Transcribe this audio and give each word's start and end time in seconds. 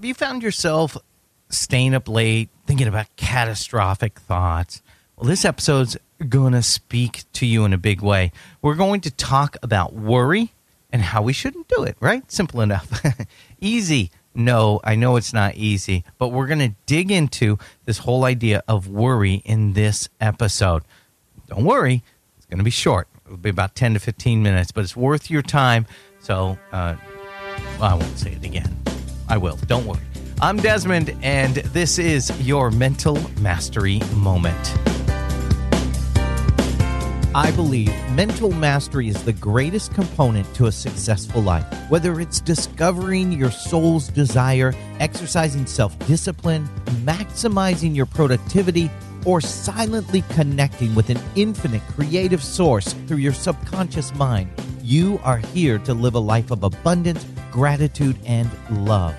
Have 0.00 0.06
you 0.06 0.14
found 0.14 0.42
yourself 0.42 0.96
staying 1.50 1.94
up 1.94 2.08
late 2.08 2.48
thinking 2.64 2.88
about 2.88 3.14
catastrophic 3.16 4.18
thoughts? 4.18 4.80
Well, 5.14 5.28
this 5.28 5.44
episode's 5.44 5.94
going 6.26 6.54
to 6.54 6.62
speak 6.62 7.24
to 7.34 7.44
you 7.44 7.66
in 7.66 7.74
a 7.74 7.76
big 7.76 8.00
way. 8.00 8.32
We're 8.62 8.76
going 8.76 9.02
to 9.02 9.10
talk 9.10 9.58
about 9.62 9.92
worry 9.92 10.54
and 10.90 11.02
how 11.02 11.20
we 11.20 11.34
shouldn't 11.34 11.68
do 11.68 11.82
it, 11.82 11.98
right? 12.00 12.22
Simple 12.32 12.62
enough. 12.62 13.04
easy. 13.60 14.10
No, 14.34 14.80
I 14.84 14.94
know 14.94 15.16
it's 15.16 15.34
not 15.34 15.56
easy, 15.56 16.02
but 16.16 16.28
we're 16.28 16.46
going 16.46 16.60
to 16.60 16.74
dig 16.86 17.10
into 17.10 17.58
this 17.84 17.98
whole 17.98 18.24
idea 18.24 18.62
of 18.66 18.88
worry 18.88 19.42
in 19.44 19.74
this 19.74 20.08
episode. 20.18 20.82
Don't 21.48 21.66
worry, 21.66 22.02
it's 22.38 22.46
going 22.46 22.56
to 22.56 22.64
be 22.64 22.70
short. 22.70 23.06
It'll 23.26 23.36
be 23.36 23.50
about 23.50 23.74
10 23.74 23.92
to 23.92 24.00
15 24.00 24.42
minutes, 24.42 24.72
but 24.72 24.82
it's 24.82 24.96
worth 24.96 25.30
your 25.30 25.42
time. 25.42 25.84
So, 26.20 26.58
uh, 26.72 26.96
I 27.82 27.94
won't 27.94 28.16
say 28.16 28.32
it 28.32 28.44
again. 28.46 28.89
I 29.30 29.36
will. 29.36 29.56
Don't 29.66 29.86
worry. 29.86 30.00
I'm 30.42 30.56
Desmond, 30.56 31.16
and 31.22 31.56
this 31.56 31.98
is 31.98 32.30
your 32.40 32.70
mental 32.70 33.16
mastery 33.40 34.00
moment. 34.16 34.76
I 37.32 37.52
believe 37.54 37.92
mental 38.10 38.50
mastery 38.50 39.06
is 39.06 39.22
the 39.22 39.32
greatest 39.32 39.94
component 39.94 40.52
to 40.56 40.66
a 40.66 40.72
successful 40.72 41.40
life. 41.42 41.64
Whether 41.88 42.20
it's 42.20 42.40
discovering 42.40 43.30
your 43.30 43.52
soul's 43.52 44.08
desire, 44.08 44.74
exercising 44.98 45.66
self 45.66 45.96
discipline, 46.08 46.68
maximizing 47.04 47.94
your 47.94 48.06
productivity, 48.06 48.90
or 49.24 49.40
silently 49.40 50.22
connecting 50.30 50.92
with 50.96 51.08
an 51.08 51.20
infinite 51.36 51.82
creative 51.94 52.42
source 52.42 52.94
through 53.06 53.18
your 53.18 53.32
subconscious 53.32 54.12
mind, 54.16 54.50
you 54.82 55.20
are 55.22 55.38
here 55.38 55.78
to 55.78 55.94
live 55.94 56.14
a 56.14 56.18
life 56.18 56.50
of 56.50 56.64
abundance, 56.64 57.24
gratitude, 57.50 58.16
and 58.26 58.50
love. 58.70 59.14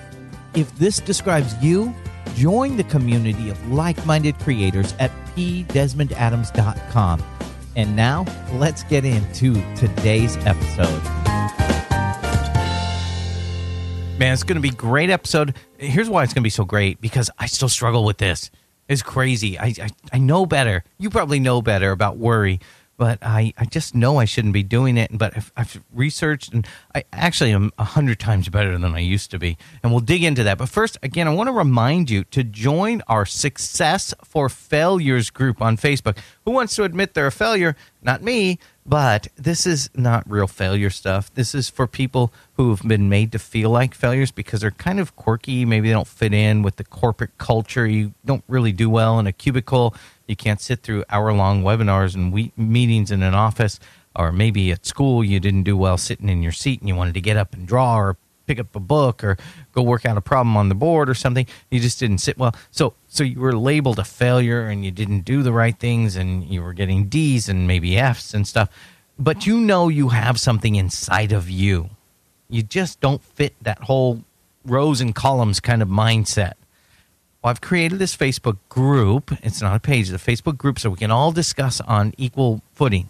If 0.54 0.74
this 0.78 0.98
describes 0.98 1.54
you, 1.62 1.94
join 2.34 2.76
the 2.76 2.84
community 2.84 3.50
of 3.50 3.72
like 3.72 4.04
minded 4.06 4.38
creators 4.38 4.94
at 4.98 5.10
pdesmondadams.com. 5.36 7.22
And 7.74 7.96
now, 7.96 8.26
let's 8.52 8.82
get 8.84 9.04
into 9.04 9.54
today's 9.76 10.36
episode. 10.46 11.02
Man, 14.18 14.34
it's 14.34 14.42
going 14.42 14.56
to 14.56 14.60
be 14.60 14.70
great 14.70 15.10
episode. 15.10 15.54
Here's 15.78 16.08
why 16.08 16.22
it's 16.22 16.34
going 16.34 16.42
to 16.42 16.46
be 16.46 16.50
so 16.50 16.64
great 16.64 17.00
because 17.00 17.30
I 17.38 17.46
still 17.46 17.68
struggle 17.70 18.04
with 18.04 18.18
this. 18.18 18.50
It's 18.88 19.02
crazy. 19.02 19.58
I, 19.58 19.74
I, 19.80 19.88
I 20.12 20.18
know 20.18 20.44
better. 20.44 20.84
You 20.98 21.08
probably 21.08 21.40
know 21.40 21.62
better 21.62 21.92
about 21.92 22.18
worry 22.18 22.60
but 22.96 23.18
I, 23.22 23.52
I 23.58 23.64
just 23.64 23.94
know 23.94 24.18
I 24.18 24.24
shouldn't 24.24 24.54
be 24.54 24.62
doing 24.62 24.96
it. 24.96 25.10
But 25.16 25.36
I've, 25.36 25.52
I've 25.56 25.84
researched, 25.92 26.52
and 26.52 26.66
I 26.94 27.04
actually 27.12 27.52
am 27.52 27.70
a 27.78 27.84
hundred 27.84 28.18
times 28.20 28.48
better 28.48 28.76
than 28.78 28.94
I 28.94 29.00
used 29.00 29.30
to 29.32 29.38
be. 29.38 29.56
And 29.82 29.92
we'll 29.92 30.00
dig 30.00 30.22
into 30.22 30.44
that. 30.44 30.58
But 30.58 30.68
first, 30.68 30.98
again, 31.02 31.26
I 31.28 31.34
want 31.34 31.48
to 31.48 31.52
remind 31.52 32.10
you 32.10 32.24
to 32.24 32.44
join 32.44 33.02
our 33.08 33.26
Success 33.26 34.14
for 34.24 34.48
Failures 34.48 35.30
group 35.30 35.60
on 35.60 35.76
Facebook. 35.76 36.18
Who 36.44 36.52
wants 36.52 36.76
to 36.76 36.84
admit 36.84 37.14
they're 37.14 37.26
a 37.26 37.32
failure? 37.32 37.76
Not 38.02 38.22
me. 38.22 38.58
But 38.84 39.28
this 39.36 39.64
is 39.64 39.88
not 39.94 40.28
real 40.28 40.48
failure 40.48 40.90
stuff. 40.90 41.32
This 41.34 41.54
is 41.54 41.70
for 41.70 41.86
people 41.86 42.32
who've 42.54 42.82
been 42.82 43.08
made 43.08 43.30
to 43.32 43.38
feel 43.38 43.70
like 43.70 43.94
failures 43.94 44.32
because 44.32 44.60
they're 44.60 44.72
kind 44.72 44.98
of 44.98 45.14
quirky. 45.14 45.64
Maybe 45.64 45.88
they 45.88 45.94
don't 45.94 46.08
fit 46.08 46.34
in 46.34 46.62
with 46.62 46.76
the 46.76 46.84
corporate 46.84 47.38
culture. 47.38 47.86
You 47.86 48.12
don't 48.24 48.42
really 48.48 48.72
do 48.72 48.90
well 48.90 49.20
in 49.20 49.28
a 49.28 49.32
cubicle. 49.32 49.94
You 50.26 50.34
can't 50.34 50.60
sit 50.60 50.82
through 50.82 51.04
hour 51.10 51.32
long 51.32 51.62
webinars 51.62 52.16
and 52.16 52.32
we- 52.32 52.52
meetings 52.56 53.12
in 53.12 53.22
an 53.22 53.34
office, 53.34 53.78
or 54.16 54.32
maybe 54.32 54.72
at 54.72 54.84
school 54.84 55.22
you 55.22 55.38
didn't 55.38 55.62
do 55.62 55.76
well 55.76 55.96
sitting 55.96 56.28
in 56.28 56.42
your 56.42 56.52
seat 56.52 56.80
and 56.80 56.88
you 56.88 56.96
wanted 56.96 57.14
to 57.14 57.20
get 57.20 57.36
up 57.36 57.54
and 57.54 57.68
draw 57.68 57.96
or 57.96 58.16
pick 58.52 58.60
up 58.60 58.76
a 58.76 58.80
book 58.80 59.24
or 59.24 59.36
go 59.72 59.82
work 59.82 60.04
out 60.04 60.16
a 60.16 60.20
problem 60.20 60.56
on 60.56 60.68
the 60.68 60.74
board 60.74 61.08
or 61.08 61.14
something. 61.14 61.46
You 61.70 61.80
just 61.80 61.98
didn't 61.98 62.18
sit 62.18 62.36
well. 62.36 62.54
So 62.70 62.94
so 63.08 63.24
you 63.24 63.40
were 63.40 63.56
labeled 63.56 63.98
a 63.98 64.04
failure 64.04 64.66
and 64.66 64.84
you 64.84 64.90
didn't 64.90 65.20
do 65.20 65.42
the 65.42 65.52
right 65.52 65.78
things 65.78 66.16
and 66.16 66.44
you 66.44 66.62
were 66.62 66.74
getting 66.74 67.08
D's 67.08 67.48
and 67.48 67.66
maybe 67.66 67.96
F's 67.96 68.34
and 68.34 68.46
stuff. 68.46 68.68
But 69.18 69.46
you 69.46 69.58
know 69.58 69.88
you 69.88 70.10
have 70.10 70.38
something 70.38 70.74
inside 70.74 71.32
of 71.32 71.48
you. 71.48 71.90
You 72.48 72.62
just 72.62 73.00
don't 73.00 73.22
fit 73.22 73.54
that 73.62 73.78
whole 73.84 74.24
rows 74.64 75.00
and 75.00 75.14
columns 75.14 75.60
kind 75.60 75.80
of 75.82 75.88
mindset. 75.88 76.52
Well, 77.42 77.50
I've 77.50 77.60
created 77.60 77.98
this 77.98 78.16
Facebook 78.16 78.58
group. 78.68 79.32
It's 79.42 79.62
not 79.62 79.74
a 79.74 79.80
page, 79.80 80.10
a 80.10 80.14
Facebook 80.14 80.58
group 80.58 80.78
so 80.78 80.90
we 80.90 80.96
can 80.96 81.10
all 81.10 81.32
discuss 81.32 81.80
on 81.80 82.12
equal 82.16 82.62
footing. 82.74 83.08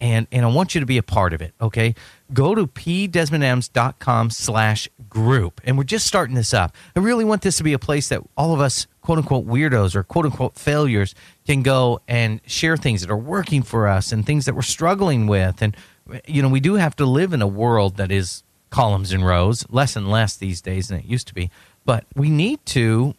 And, 0.00 0.26
and 0.32 0.46
I 0.46 0.48
want 0.48 0.74
you 0.74 0.80
to 0.80 0.86
be 0.86 0.96
a 0.96 1.02
part 1.02 1.34
of 1.34 1.42
it, 1.42 1.52
okay? 1.60 1.94
Go 2.32 2.54
to 2.54 2.66
pdesmondadams.com 2.66 4.30
slash 4.30 4.88
group. 5.08 5.60
And 5.64 5.76
we're 5.76 5.84
just 5.84 6.06
starting 6.06 6.34
this 6.34 6.54
up. 6.54 6.74
I 6.96 7.00
really 7.00 7.24
want 7.24 7.42
this 7.42 7.58
to 7.58 7.62
be 7.62 7.74
a 7.74 7.78
place 7.78 8.08
that 8.08 8.22
all 8.36 8.54
of 8.54 8.60
us, 8.60 8.86
quote 9.02 9.18
unquote, 9.18 9.46
weirdos 9.46 9.94
or 9.94 10.02
quote 10.02 10.24
unquote 10.24 10.56
failures 10.56 11.14
can 11.46 11.62
go 11.62 12.00
and 12.08 12.40
share 12.46 12.76
things 12.76 13.02
that 13.02 13.10
are 13.10 13.16
working 13.16 13.62
for 13.62 13.88
us 13.88 14.10
and 14.10 14.24
things 14.24 14.46
that 14.46 14.54
we're 14.54 14.62
struggling 14.62 15.26
with. 15.26 15.60
And, 15.60 15.76
you 16.26 16.40
know, 16.40 16.48
we 16.48 16.60
do 16.60 16.74
have 16.74 16.96
to 16.96 17.04
live 17.04 17.32
in 17.32 17.42
a 17.42 17.46
world 17.46 17.96
that 17.96 18.10
is 18.10 18.42
columns 18.70 19.12
and 19.12 19.26
rows, 19.26 19.66
less 19.68 19.96
and 19.96 20.10
less 20.10 20.36
these 20.36 20.62
days 20.62 20.88
than 20.88 21.00
it 21.00 21.04
used 21.04 21.26
to 21.28 21.34
be. 21.34 21.50
But 21.84 22.06
we 22.14 22.30
need 22.30 22.64
to 22.66 23.14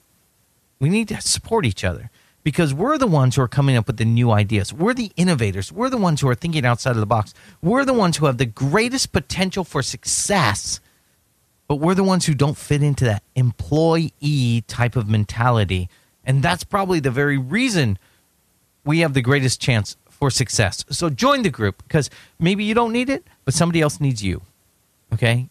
we 0.80 0.90
need 0.90 1.10
to 1.10 1.22
support 1.22 1.66
each 1.66 1.84
other 1.84 2.10
because 2.44 2.74
we're 2.74 2.98
the 2.98 3.08
ones 3.08 3.36
who 3.36 3.42
are 3.42 3.48
coming 3.48 3.76
up 3.76 3.88
with 3.88 3.98
the 3.98 4.06
new 4.06 4.32
ideas. 4.32 4.74
We're 4.74 4.94
the 4.94 5.12
innovators. 5.16 5.72
We're 5.72 5.90
the 5.90 5.98
ones 5.98 6.22
who 6.22 6.28
are 6.28 6.36
thinking 6.36 6.66
outside 6.66 6.92
of 6.92 6.98
the 6.98 7.06
box. 7.06 7.34
We're 7.62 7.86
the 7.86 7.94
ones 7.94 8.18
who 8.18 8.26
have 8.26 8.38
the 8.38 8.46
greatest 8.46 9.12
potential 9.12 9.64
for 9.64 9.82
success, 9.82 10.80
but 11.68 11.76
we're 11.76 11.96
the 11.96 12.04
ones 12.04 12.26
who 12.26 12.34
don't 12.34 12.58
fit 12.58 12.82
into 12.82 13.06
that 13.06 13.24
employee 13.36 14.64
type 14.68 14.96
of 14.96 15.08
mentality. 15.08 15.90
And 16.26 16.42
that's 16.42 16.64
probably 16.64 17.00
the 17.00 17.12
very 17.12 17.38
reason 17.38 17.98
we 18.84 19.00
have 19.00 19.14
the 19.14 19.22
greatest 19.22 19.62
chance 19.62 19.96
for 20.10 20.30
success. 20.30 20.84
So 20.90 21.10
join 21.10 21.44
the 21.44 21.50
group 21.50 21.84
because 21.84 22.10
maybe 22.40 22.64
you 22.64 22.74
don't 22.74 22.92
need 22.92 23.10
it, 23.10 23.26
but 23.46 23.54
somebody 23.54 23.82
else 23.82 24.00
needs 24.00 24.24
you. 24.24 24.42
Okay? 25.14 25.50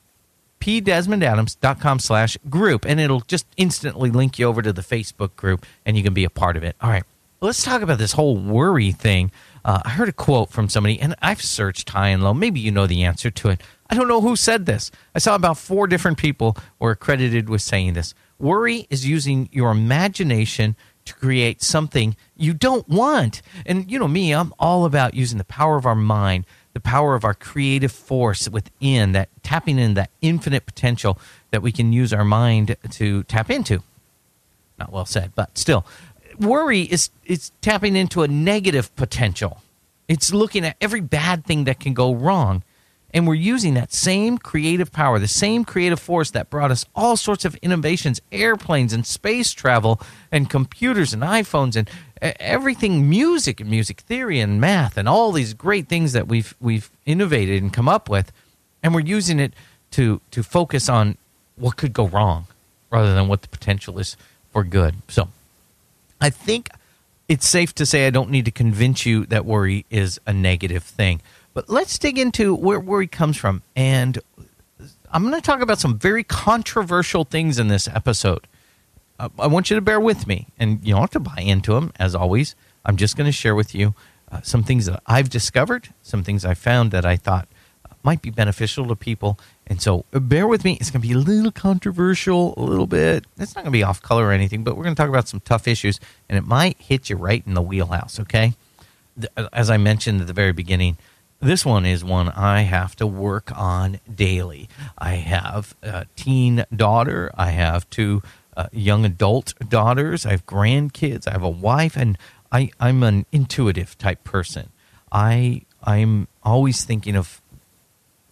pdesmondadams.com 0.60 1.98
slash 1.98 2.36
group 2.48 2.84
and 2.86 3.00
it'll 3.00 3.20
just 3.22 3.46
instantly 3.56 4.10
link 4.10 4.38
you 4.38 4.46
over 4.46 4.62
to 4.62 4.72
the 4.72 4.82
facebook 4.82 5.34
group 5.36 5.64
and 5.84 5.96
you 5.96 6.02
can 6.02 6.14
be 6.14 6.24
a 6.24 6.30
part 6.30 6.56
of 6.56 6.62
it. 6.62 6.76
All 6.80 6.90
right 6.90 7.04
let's 7.40 7.62
talk 7.62 7.82
about 7.82 7.98
this 7.98 8.12
whole 8.12 8.36
worry 8.36 8.92
thing. 8.92 9.30
Uh, 9.64 9.80
i 9.84 9.90
heard 9.90 10.08
a 10.08 10.12
quote 10.12 10.50
from 10.50 10.68
somebody 10.68 10.98
and 11.00 11.14
i've 11.22 11.42
searched 11.42 11.90
high 11.90 12.08
and 12.08 12.22
low. 12.22 12.34
Maybe 12.34 12.60
you 12.60 12.70
know 12.70 12.86
the 12.86 13.04
answer 13.04 13.30
to 13.30 13.48
it. 13.50 13.62
I 13.88 13.94
don't 13.94 14.08
know 14.08 14.20
who 14.20 14.36
said 14.36 14.66
this. 14.66 14.90
I 15.14 15.18
saw 15.18 15.34
about 15.34 15.58
four 15.58 15.86
different 15.86 16.18
people 16.18 16.56
were 16.78 16.94
credited 16.94 17.48
with 17.48 17.62
saying 17.62 17.94
this. 17.94 18.14
Worry 18.38 18.86
is 18.88 19.06
using 19.06 19.48
your 19.52 19.70
imagination 19.70 20.76
to 21.06 21.14
create 21.14 21.62
something 21.62 22.14
you 22.36 22.54
don't 22.54 22.88
want. 22.88 23.42
And 23.66 23.90
you 23.90 23.98
know 23.98 24.08
me 24.08 24.32
i'm 24.34 24.52
all 24.58 24.84
about 24.84 25.14
using 25.14 25.38
the 25.38 25.44
power 25.44 25.76
of 25.76 25.86
our 25.86 25.94
mind 25.94 26.46
the 26.72 26.80
power 26.80 27.14
of 27.14 27.24
our 27.24 27.34
creative 27.34 27.92
force 27.92 28.48
within 28.48 29.12
that 29.12 29.28
tapping 29.42 29.78
in 29.78 29.94
that 29.94 30.10
infinite 30.20 30.66
potential 30.66 31.18
that 31.50 31.62
we 31.62 31.72
can 31.72 31.92
use 31.92 32.12
our 32.12 32.24
mind 32.24 32.76
to 32.90 33.22
tap 33.24 33.50
into. 33.50 33.82
Not 34.78 34.92
well 34.92 35.06
said 35.06 35.32
but 35.34 35.56
still. 35.58 35.84
Worry 36.38 36.82
is 36.82 37.10
it's 37.24 37.52
tapping 37.60 37.96
into 37.96 38.22
a 38.22 38.28
negative 38.28 38.94
potential. 38.96 39.62
It's 40.08 40.32
looking 40.32 40.64
at 40.64 40.76
every 40.80 41.00
bad 41.00 41.44
thing 41.44 41.64
that 41.64 41.80
can 41.80 41.94
go 41.94 42.14
wrong 42.14 42.62
and 43.12 43.26
we're 43.26 43.34
using 43.34 43.74
that 43.74 43.92
same 43.92 44.38
creative 44.38 44.92
power 44.92 45.18
the 45.18 45.28
same 45.28 45.64
creative 45.64 46.00
force 46.00 46.30
that 46.30 46.50
brought 46.50 46.70
us 46.70 46.84
all 46.94 47.16
sorts 47.16 47.44
of 47.44 47.54
innovations 47.56 48.20
airplanes 48.32 48.92
and 48.92 49.06
space 49.06 49.52
travel 49.52 50.00
and 50.30 50.48
computers 50.48 51.12
and 51.12 51.22
iphones 51.22 51.76
and 51.76 51.88
everything 52.20 53.08
music 53.08 53.60
and 53.60 53.70
music 53.70 54.00
theory 54.00 54.40
and 54.40 54.60
math 54.60 54.96
and 54.96 55.08
all 55.08 55.32
these 55.32 55.54
great 55.54 55.88
things 55.88 56.12
that 56.12 56.28
we've 56.28 56.54
we've 56.60 56.90
innovated 57.06 57.62
and 57.62 57.72
come 57.72 57.88
up 57.88 58.08
with. 58.08 58.32
And 58.82 58.94
we're 58.94 59.00
using 59.00 59.40
it 59.40 59.54
to 59.92 60.20
to 60.30 60.42
focus 60.42 60.88
on 60.88 61.16
what 61.56 61.76
could 61.76 61.92
go 61.92 62.06
wrong 62.06 62.46
rather 62.90 63.14
than 63.14 63.28
what 63.28 63.42
the 63.42 63.48
potential 63.48 63.98
is 63.98 64.16
for 64.50 64.64
good. 64.64 64.94
So 65.08 65.28
i 66.20 66.28
think 66.28 66.68
it's 67.28 67.48
safe 67.48 67.74
to 67.74 67.86
say 67.86 68.06
i 68.06 68.10
don't 68.10 68.30
need 68.30 68.44
to 68.44 68.50
convince 68.50 69.06
you 69.06 69.24
that 69.26 69.46
worry 69.46 69.86
is 69.88 70.20
a 70.26 70.32
negative 70.32 70.82
thing 70.82 71.22
but 71.54 71.68
let's 71.68 71.98
dig 71.98 72.18
into 72.18 72.54
where 72.54 72.80
where 72.80 73.00
he 73.00 73.06
comes 73.06 73.36
from 73.36 73.62
and 73.74 74.18
i'm 75.12 75.22
going 75.22 75.34
to 75.34 75.40
talk 75.40 75.60
about 75.60 75.78
some 75.78 75.98
very 75.98 76.24
controversial 76.24 77.24
things 77.24 77.58
in 77.58 77.68
this 77.68 77.88
episode 77.88 78.46
uh, 79.20 79.28
I 79.38 79.48
want 79.48 79.68
you 79.68 79.76
to 79.76 79.82
bear 79.82 80.00
with 80.00 80.26
me, 80.26 80.46
and 80.58 80.80
you 80.82 80.94
don't 80.94 81.02
have 81.02 81.10
to 81.10 81.20
buy 81.20 81.42
into 81.42 81.74
them. 81.74 81.92
As 81.98 82.14
always, 82.14 82.54
I'm 82.86 82.96
just 82.96 83.18
going 83.18 83.26
to 83.26 83.32
share 83.32 83.54
with 83.54 83.74
you 83.74 83.94
uh, 84.32 84.40
some 84.40 84.62
things 84.62 84.86
that 84.86 85.02
I've 85.06 85.28
discovered, 85.28 85.90
some 86.02 86.24
things 86.24 86.42
I 86.42 86.54
found 86.54 86.90
that 86.92 87.04
I 87.04 87.16
thought 87.16 87.46
uh, 87.84 87.94
might 88.02 88.22
be 88.22 88.30
beneficial 88.30 88.86
to 88.86 88.96
people. 88.96 89.38
And 89.66 89.82
so, 89.82 90.06
uh, 90.14 90.20
bear 90.20 90.46
with 90.46 90.64
me. 90.64 90.78
It's 90.80 90.90
going 90.90 91.02
to 91.02 91.06
be 91.06 91.12
a 91.12 91.18
little 91.18 91.52
controversial, 91.52 92.54
a 92.56 92.62
little 92.62 92.86
bit. 92.86 93.26
It's 93.38 93.54
not 93.54 93.64
going 93.64 93.72
to 93.72 93.78
be 93.78 93.82
off 93.82 94.00
color 94.00 94.24
or 94.24 94.32
anything, 94.32 94.64
but 94.64 94.74
we're 94.74 94.84
going 94.84 94.94
to 94.94 95.00
talk 95.00 95.10
about 95.10 95.28
some 95.28 95.40
tough 95.40 95.68
issues, 95.68 96.00
and 96.30 96.38
it 96.38 96.46
might 96.46 96.80
hit 96.80 97.10
you 97.10 97.16
right 97.16 97.42
in 97.46 97.52
the 97.52 97.62
wheelhouse. 97.62 98.18
Okay, 98.20 98.54
uh, 99.36 99.48
as 99.52 99.68
I 99.68 99.76
mentioned 99.76 100.22
at 100.22 100.28
the 100.28 100.32
very 100.32 100.52
beginning, 100.52 100.96
This 101.40 101.64
one 101.64 101.86
is 101.86 102.04
one 102.04 102.28
I 102.28 102.62
have 102.62 102.94
to 102.96 103.06
work 103.06 103.50
on 103.56 103.98
daily. 104.14 104.68
I 104.98 105.14
have 105.14 105.74
a 105.82 106.04
teen 106.14 106.66
daughter. 106.74 107.30
I 107.34 107.50
have 107.52 107.88
two 107.88 108.22
uh, 108.54 108.66
young 108.72 109.06
adult 109.06 109.54
daughters. 109.66 110.26
I 110.26 110.32
have 110.32 110.44
grandkids. 110.44 111.26
I 111.26 111.32
have 111.32 111.42
a 111.42 111.48
wife, 111.48 111.96
and 111.96 112.18
I, 112.52 112.70
I'm 112.78 113.02
an 113.02 113.24
intuitive 113.32 113.96
type 113.96 114.22
person. 114.22 114.68
I 115.10 115.62
I'm 115.82 116.28
always 116.42 116.84
thinking 116.84 117.16
of 117.16 117.40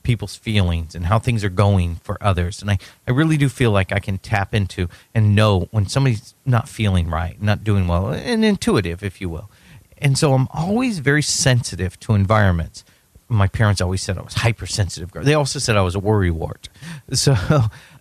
people's 0.02 0.37
feelings 0.37 0.94
and 0.94 1.06
how 1.06 1.19
things 1.19 1.43
are 1.44 1.50
going 1.50 1.96
for 1.96 2.19
others. 2.22 2.61
And 2.61 2.70
I, 2.70 2.78
I 3.06 3.11
really 3.11 3.38
do 3.38 3.49
feel 3.49 3.70
like 3.70 3.90
I 3.90 4.00
can 4.00 4.19
tap 4.19 4.54
into 4.54 4.88
and 5.14 5.34
know 5.34 5.69
when 5.70 5.87
somebody's 5.87 6.34
not 6.44 6.69
feeling 6.69 7.08
right, 7.08 7.40
not 7.40 7.64
doing 7.64 7.88
well, 7.88 8.08
and 8.08 8.44
intuitive, 8.44 9.02
if 9.02 9.20
you 9.20 9.31
will. 9.31 9.50
And 9.96 10.16
so 10.19 10.34
I'm 10.34 10.49
always 10.52 10.99
very 10.99 11.22
sensitive 11.22 11.99
to 12.00 12.14
environments 12.14 12.84
my 13.28 13.46
parents 13.46 13.80
always 13.80 14.02
said 14.02 14.19
I 14.19 14.22
was 14.22 14.34
hypersensitive. 14.34 15.12
They 15.12 15.34
also 15.34 15.58
said 15.58 15.76
I 15.76 15.82
was 15.82 15.94
a 15.94 16.00
worry 16.00 16.30
wart. 16.30 16.69
So 17.12 17.34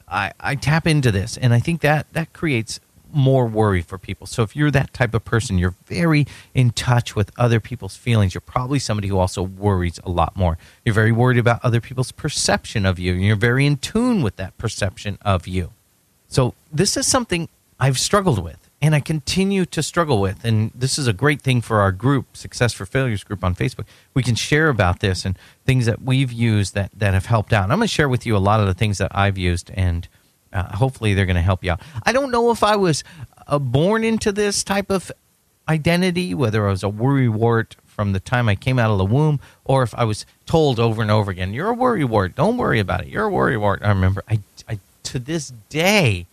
I, 0.09 0.33
I 0.39 0.55
tap 0.55 0.85
into 0.85 1.11
this, 1.11 1.37
and 1.37 1.53
I 1.53 1.59
think 1.59 1.81
that 1.81 2.11
that 2.13 2.33
creates 2.33 2.79
more 3.13 3.45
worry 3.45 3.81
for 3.81 3.97
people. 3.97 4.27
So 4.27 4.43
if 4.43 4.55
you're 4.55 4.71
that 4.71 4.93
type 4.93 5.13
of 5.13 5.23
person, 5.23 5.57
you're 5.57 5.75
very 5.85 6.27
in 6.53 6.71
touch 6.71 7.15
with 7.15 7.31
other 7.37 7.59
people's 7.59 7.95
feelings. 7.95 8.33
You're 8.33 8.41
probably 8.41 8.79
somebody 8.79 9.07
who 9.07 9.17
also 9.17 9.41
worries 9.41 9.99
a 10.03 10.09
lot 10.09 10.35
more. 10.35 10.57
You're 10.83 10.95
very 10.95 11.11
worried 11.11 11.37
about 11.37 11.63
other 11.63 11.81
people's 11.81 12.11
perception 12.11 12.85
of 12.85 12.99
you, 12.99 13.13
and 13.13 13.23
you're 13.23 13.35
very 13.35 13.65
in 13.65 13.77
tune 13.77 14.21
with 14.21 14.35
that 14.37 14.57
perception 14.57 15.17
of 15.21 15.47
you. 15.47 15.71
So 16.27 16.53
this 16.71 16.97
is 16.97 17.07
something 17.07 17.47
I've 17.79 17.99
struggled 17.99 18.43
with 18.43 18.66
and 18.81 18.93
I 18.93 18.99
continue 18.99 19.65
to 19.65 19.81
struggle 19.81 20.21
with. 20.21 20.45
And 20.45 20.71
this 20.75 20.97
is 20.97 21.07
a 21.07 21.13
great 21.13 21.41
thing 21.41 21.61
for 21.61 21.79
our 21.79 21.91
group, 21.91 22.37
Success 22.37 22.73
for 22.73 22.85
Failures 22.85 23.23
group 23.23 23.43
on 23.43 23.55
Facebook. 23.55 23.85
We 24.13 24.23
can 24.23 24.35
share 24.35 24.69
about 24.69 24.99
this 24.99 25.25
and 25.25 25.37
things 25.65 25.85
that 25.87 26.01
we've 26.01 26.31
used 26.31 26.75
that, 26.75 26.91
that 26.95 27.13
have 27.13 27.25
helped 27.25 27.53
out. 27.53 27.63
And 27.63 27.73
I'm 27.73 27.79
going 27.79 27.87
to 27.87 27.93
share 27.93 28.09
with 28.09 28.25
you 28.25 28.35
a 28.35 28.39
lot 28.39 28.59
of 28.59 28.67
the 28.67 28.73
things 28.73 28.99
that 28.99 29.11
I've 29.15 29.37
used, 29.37 29.71
and 29.73 30.07
uh, 30.53 30.75
hopefully 30.75 31.13
they're 31.13 31.25
going 31.25 31.35
to 31.35 31.41
help 31.41 31.63
you 31.63 31.71
out. 31.71 31.81
I 32.03 32.11
don't 32.11 32.31
know 32.31 32.51
if 32.51 32.63
I 32.63 32.75
was 32.75 33.03
uh, 33.47 33.57
born 33.59 34.03
into 34.03 34.31
this 34.31 34.63
type 34.63 34.91
of 34.91 35.11
identity, 35.67 36.33
whether 36.33 36.67
I 36.67 36.71
was 36.71 36.83
a 36.83 36.89
worry 36.89 37.29
wart 37.29 37.75
from 37.85 38.13
the 38.13 38.19
time 38.19 38.47
I 38.47 38.55
came 38.55 38.77
out 38.77 38.91
of 38.91 38.99
the 38.99 39.05
womb, 39.05 39.39
or 39.65 39.81
if 39.81 39.95
I 39.95 40.03
was 40.03 40.25
told 40.45 40.79
over 40.79 41.01
and 41.01 41.09
over 41.09 41.31
again, 41.31 41.51
"You're 41.51 41.69
a 41.69 41.73
worry 41.73 42.03
wart. 42.03 42.35
Don't 42.35 42.55
worry 42.57 42.79
about 42.79 43.01
it. 43.01 43.07
You're 43.07 43.25
a 43.25 43.29
worry 43.29 43.57
wart." 43.57 43.81
I 43.83 43.89
remember, 43.89 44.23
I, 44.29 44.39
I 44.69 44.79
to 45.03 45.17
this 45.17 45.51
day 45.69 46.27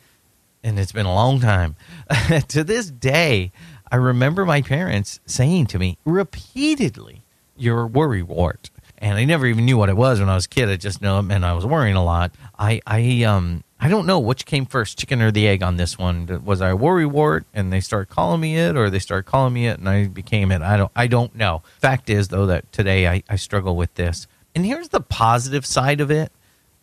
and 0.65 0.79
it's 0.79 0.93
been 0.93 1.07
a 1.07 1.15
long 1.15 1.39
time. 1.39 1.77
to 2.49 2.65
this 2.65 2.91
day, 2.91 3.53
I 3.93 3.97
remember 3.97 4.45
my 4.45 4.63
parents 4.63 5.21
saying 5.27 5.67
to 5.67 5.79
me 5.79 5.99
repeatedly, 6.05 7.23
You're 7.57 7.83
a 7.83 7.87
worry 7.87 8.23
wart. 8.23 8.71
And 8.99 9.19
I 9.19 9.25
never 9.25 9.47
even 9.47 9.67
knew 9.67 9.77
what 9.77 9.91
it 9.91 9.97
was 9.97 10.19
when 10.19 10.31
I 10.31 10.35
was 10.35 10.47
a 10.47 10.49
kid. 10.49 10.71
I 10.71 10.77
just 10.77 11.03
know 11.03 11.19
it 11.19 11.25
meant 11.25 11.45
I 11.45 11.53
was 11.53 11.67
worrying 11.67 11.97
a 11.97 12.03
lot. 12.03 12.33
I, 12.59 12.81
I, 12.87 13.25
um, 13.25 13.63
I 13.79 13.89
don't 13.89 14.07
know 14.07 14.19
which 14.19 14.47
came 14.47 14.65
first, 14.65 14.99
chicken 14.99 15.21
or 15.21 15.31
the 15.31 15.47
egg 15.47 15.63
on 15.63 15.77
this 15.77 15.99
one. 15.99 16.43
Was 16.45 16.63
I 16.63 16.71
a 16.71 16.77
worry 16.77 17.05
wart 17.05 17.45
and 17.53 17.71
they 17.71 17.81
started 17.81 18.09
calling 18.09 18.41
me 18.41 18.57
it, 18.57 18.77
or 18.77 18.89
they 18.89 19.01
started 19.01 19.25
calling 19.25 19.53
me 19.53 19.67
it 19.67 19.79
and 19.79 19.89
I 19.89 20.07
became 20.07 20.51
it? 20.51 20.63
I 20.63 20.79
don't, 20.79 20.93
I 20.97 21.07
don't 21.07 21.35
know. 21.35 21.63
Fact 21.81 22.09
is, 22.09 22.29
though, 22.29 22.47
that 22.47 22.73
today 22.73 23.07
I, 23.07 23.23
I 23.29 23.37
struggle 23.37 23.77
with 23.77 23.93
this. 23.95 24.27
And 24.55 24.65
here's 24.65 24.89
the 24.89 25.01
positive 25.01 25.67
side 25.67 26.01
of 26.01 26.11
it 26.11 26.33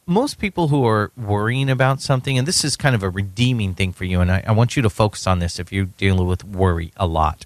most 0.06 0.40
people 0.40 0.70
who 0.70 0.86
are 0.86 1.12
worrying 1.16 1.70
about 1.70 2.02
something, 2.02 2.38
and 2.38 2.48
this 2.48 2.64
is 2.64 2.76
kind 2.76 2.96
of 2.96 3.04
a 3.04 3.10
redeeming 3.10 3.74
thing 3.74 3.94
for 3.94 4.06
you, 4.06 4.22
and 4.22 4.32
I, 4.32 4.44
I, 4.48 4.52
want 4.52 4.76
you 4.76 4.82
to 4.82 4.90
focus 4.90 5.28
on 5.28 5.40
this 5.40 5.60
if 5.60 5.72
you're 5.72 5.86
dealing 5.86 6.28
with 6.28 6.44
worry 6.44 6.92
a 6.98 7.08
lot. 7.08 7.46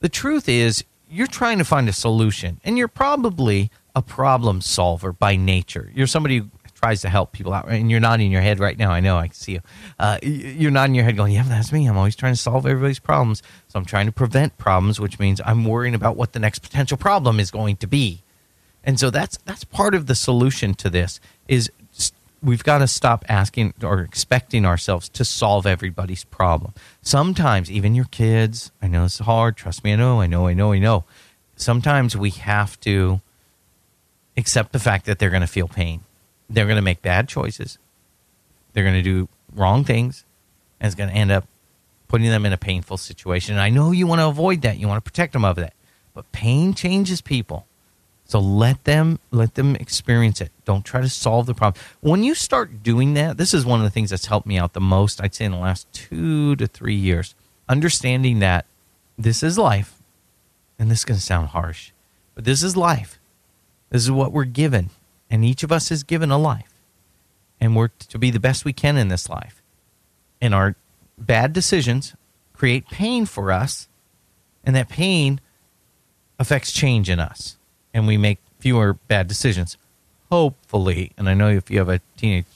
The 0.00 0.08
truth 0.08 0.48
is, 0.48 0.84
you're 1.10 1.26
trying 1.26 1.58
to 1.58 1.64
find 1.64 1.88
a 1.88 1.92
solution, 1.92 2.60
and 2.64 2.76
you're 2.76 2.88
probably 2.88 3.70
a 3.96 4.02
problem 4.02 4.60
solver 4.60 5.12
by 5.12 5.36
nature. 5.36 5.90
You're 5.94 6.06
somebody 6.06 6.38
who 6.38 6.48
tries 6.74 7.00
to 7.00 7.08
help 7.08 7.32
people 7.32 7.52
out, 7.52 7.68
and 7.68 7.90
you're 7.90 8.00
nodding 8.00 8.30
your 8.30 8.42
head 8.42 8.60
right 8.60 8.78
now. 8.78 8.90
I 8.90 9.00
know, 9.00 9.16
I 9.16 9.28
can 9.28 9.34
see 9.34 9.52
you. 9.52 9.60
Uh, 9.98 10.18
you're 10.22 10.70
nodding 10.70 10.94
your 10.94 11.04
head, 11.04 11.16
going, 11.16 11.32
"Yeah, 11.32 11.44
that's 11.44 11.72
me. 11.72 11.86
I'm 11.86 11.96
always 11.96 12.14
trying 12.14 12.34
to 12.34 12.40
solve 12.40 12.66
everybody's 12.66 13.00
problems. 13.00 13.42
So 13.68 13.78
I'm 13.78 13.84
trying 13.84 14.06
to 14.06 14.12
prevent 14.12 14.58
problems, 14.58 15.00
which 15.00 15.18
means 15.18 15.40
I'm 15.44 15.64
worrying 15.64 15.94
about 15.94 16.16
what 16.16 16.32
the 16.32 16.38
next 16.38 16.60
potential 16.60 16.96
problem 16.96 17.40
is 17.40 17.50
going 17.50 17.76
to 17.76 17.86
be." 17.86 18.22
And 18.88 18.98
so 18.98 19.10
that's 19.10 19.36
that's 19.44 19.64
part 19.64 19.94
of 19.94 20.06
the 20.06 20.14
solution 20.14 20.72
to 20.76 20.88
this 20.88 21.20
is 21.46 21.70
we've 22.42 22.64
got 22.64 22.78
to 22.78 22.88
stop 22.88 23.22
asking 23.28 23.74
or 23.82 24.00
expecting 24.00 24.64
ourselves 24.64 25.10
to 25.10 25.26
solve 25.26 25.66
everybody's 25.66 26.24
problem. 26.24 26.72
Sometimes, 27.02 27.70
even 27.70 27.94
your 27.94 28.06
kids, 28.06 28.72
I 28.80 28.88
know 28.88 29.04
it's 29.04 29.18
hard. 29.18 29.58
Trust 29.58 29.84
me, 29.84 29.92
I 29.92 29.96
know, 29.96 30.22
I 30.22 30.26
know, 30.26 30.46
I 30.46 30.54
know, 30.54 30.72
I 30.72 30.78
know. 30.78 31.04
Sometimes 31.54 32.16
we 32.16 32.30
have 32.30 32.80
to 32.80 33.20
accept 34.38 34.72
the 34.72 34.78
fact 34.78 35.04
that 35.04 35.18
they're 35.18 35.28
going 35.28 35.42
to 35.42 35.46
feel 35.46 35.68
pain. 35.68 36.00
They're 36.48 36.64
going 36.64 36.76
to 36.76 36.82
make 36.82 37.02
bad 37.02 37.28
choices. 37.28 37.76
They're 38.72 38.84
going 38.84 38.96
to 38.96 39.02
do 39.02 39.28
wrong 39.54 39.84
things, 39.84 40.24
and 40.80 40.86
it's 40.86 40.94
going 40.94 41.10
to 41.10 41.14
end 41.14 41.30
up 41.30 41.46
putting 42.06 42.30
them 42.30 42.46
in 42.46 42.54
a 42.54 42.56
painful 42.56 42.96
situation. 42.96 43.54
And 43.54 43.60
I 43.60 43.68
know 43.68 43.90
you 43.90 44.06
want 44.06 44.22
to 44.22 44.28
avoid 44.28 44.62
that. 44.62 44.78
You 44.78 44.88
want 44.88 45.04
to 45.04 45.10
protect 45.10 45.34
them 45.34 45.44
of 45.44 45.56
that. 45.56 45.74
But 46.14 46.32
pain 46.32 46.72
changes 46.72 47.20
people. 47.20 47.66
So 48.28 48.38
let 48.38 48.84
them 48.84 49.18
let 49.30 49.54
them 49.54 49.74
experience 49.76 50.40
it. 50.40 50.52
Don't 50.64 50.84
try 50.84 51.00
to 51.00 51.08
solve 51.08 51.46
the 51.46 51.54
problem. 51.54 51.82
When 52.00 52.22
you 52.22 52.34
start 52.34 52.82
doing 52.82 53.14
that, 53.14 53.38
this 53.38 53.54
is 53.54 53.64
one 53.64 53.80
of 53.80 53.84
the 53.84 53.90
things 53.90 54.10
that's 54.10 54.26
helped 54.26 54.46
me 54.46 54.58
out 54.58 54.74
the 54.74 54.80
most, 54.80 55.20
I'd 55.20 55.34
say 55.34 55.46
in 55.46 55.52
the 55.52 55.58
last 55.58 55.90
2 55.92 56.56
to 56.56 56.66
3 56.66 56.94
years. 56.94 57.34
Understanding 57.68 58.38
that 58.40 58.66
this 59.16 59.42
is 59.42 59.58
life. 59.58 59.94
And 60.78 60.90
this 60.90 61.00
is 61.00 61.04
going 61.04 61.18
to 61.18 61.24
sound 61.24 61.48
harsh, 61.48 61.90
but 62.36 62.44
this 62.44 62.62
is 62.62 62.76
life. 62.76 63.18
This 63.90 64.04
is 64.04 64.12
what 64.12 64.30
we're 64.30 64.44
given, 64.44 64.90
and 65.28 65.44
each 65.44 65.64
of 65.64 65.72
us 65.72 65.90
is 65.90 66.04
given 66.04 66.30
a 66.30 66.38
life. 66.38 66.72
And 67.60 67.74
we're 67.74 67.88
to 67.88 68.16
be 68.16 68.30
the 68.30 68.38
best 68.38 68.64
we 68.64 68.72
can 68.72 68.96
in 68.96 69.08
this 69.08 69.28
life. 69.28 69.60
And 70.40 70.54
our 70.54 70.76
bad 71.18 71.52
decisions 71.52 72.14
create 72.52 72.88
pain 72.88 73.26
for 73.26 73.50
us, 73.50 73.88
and 74.62 74.76
that 74.76 74.88
pain 74.88 75.40
affects 76.38 76.70
change 76.70 77.10
in 77.10 77.18
us 77.18 77.57
and 77.98 78.06
we 78.06 78.16
make 78.16 78.38
fewer 78.60 78.94
bad 78.94 79.26
decisions. 79.28 79.76
Hopefully, 80.30 81.12
and 81.18 81.28
I 81.28 81.34
know 81.34 81.48
if 81.48 81.70
you 81.70 81.78
have 81.78 81.88
a 81.88 82.00
teenage 82.16 82.46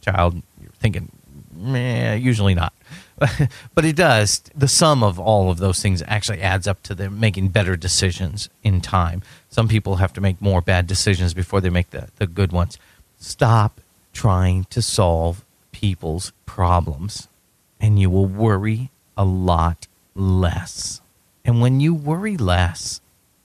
child, 0.00 0.42
you're 0.60 0.72
thinking, 0.72 1.10
meh, 1.54 2.14
usually 2.14 2.54
not. 2.54 2.72
but 3.74 3.84
it 3.84 3.96
does. 3.96 4.40
The 4.56 4.68
sum 4.68 5.02
of 5.02 5.18
all 5.18 5.50
of 5.50 5.58
those 5.58 5.80
things 5.80 6.02
actually 6.06 6.40
adds 6.40 6.66
up 6.66 6.82
to 6.84 6.94
them 6.94 7.20
making 7.20 7.48
better 7.48 7.76
decisions 7.76 8.48
in 8.62 8.80
time. 8.80 9.22
Some 9.48 9.68
people 9.68 9.96
have 9.96 10.12
to 10.14 10.20
make 10.20 10.40
more 10.42 10.60
bad 10.60 10.86
decisions 10.86 11.32
before 11.32 11.60
they 11.60 11.70
make 11.70 11.90
the, 11.90 12.08
the 12.16 12.26
good 12.26 12.52
ones. 12.52 12.76
Stop 13.18 13.80
trying 14.12 14.64
to 14.70 14.82
solve 14.82 15.44
people's 15.70 16.32
problems, 16.44 17.28
and 17.80 18.00
you 18.00 18.10
will 18.10 18.26
worry 18.26 18.90
a 19.16 19.24
lot 19.24 19.86
less. 20.14 21.00
And 21.44 21.60
when 21.60 21.80
you 21.80 21.94
worry 21.94 22.36
less, 22.36 23.00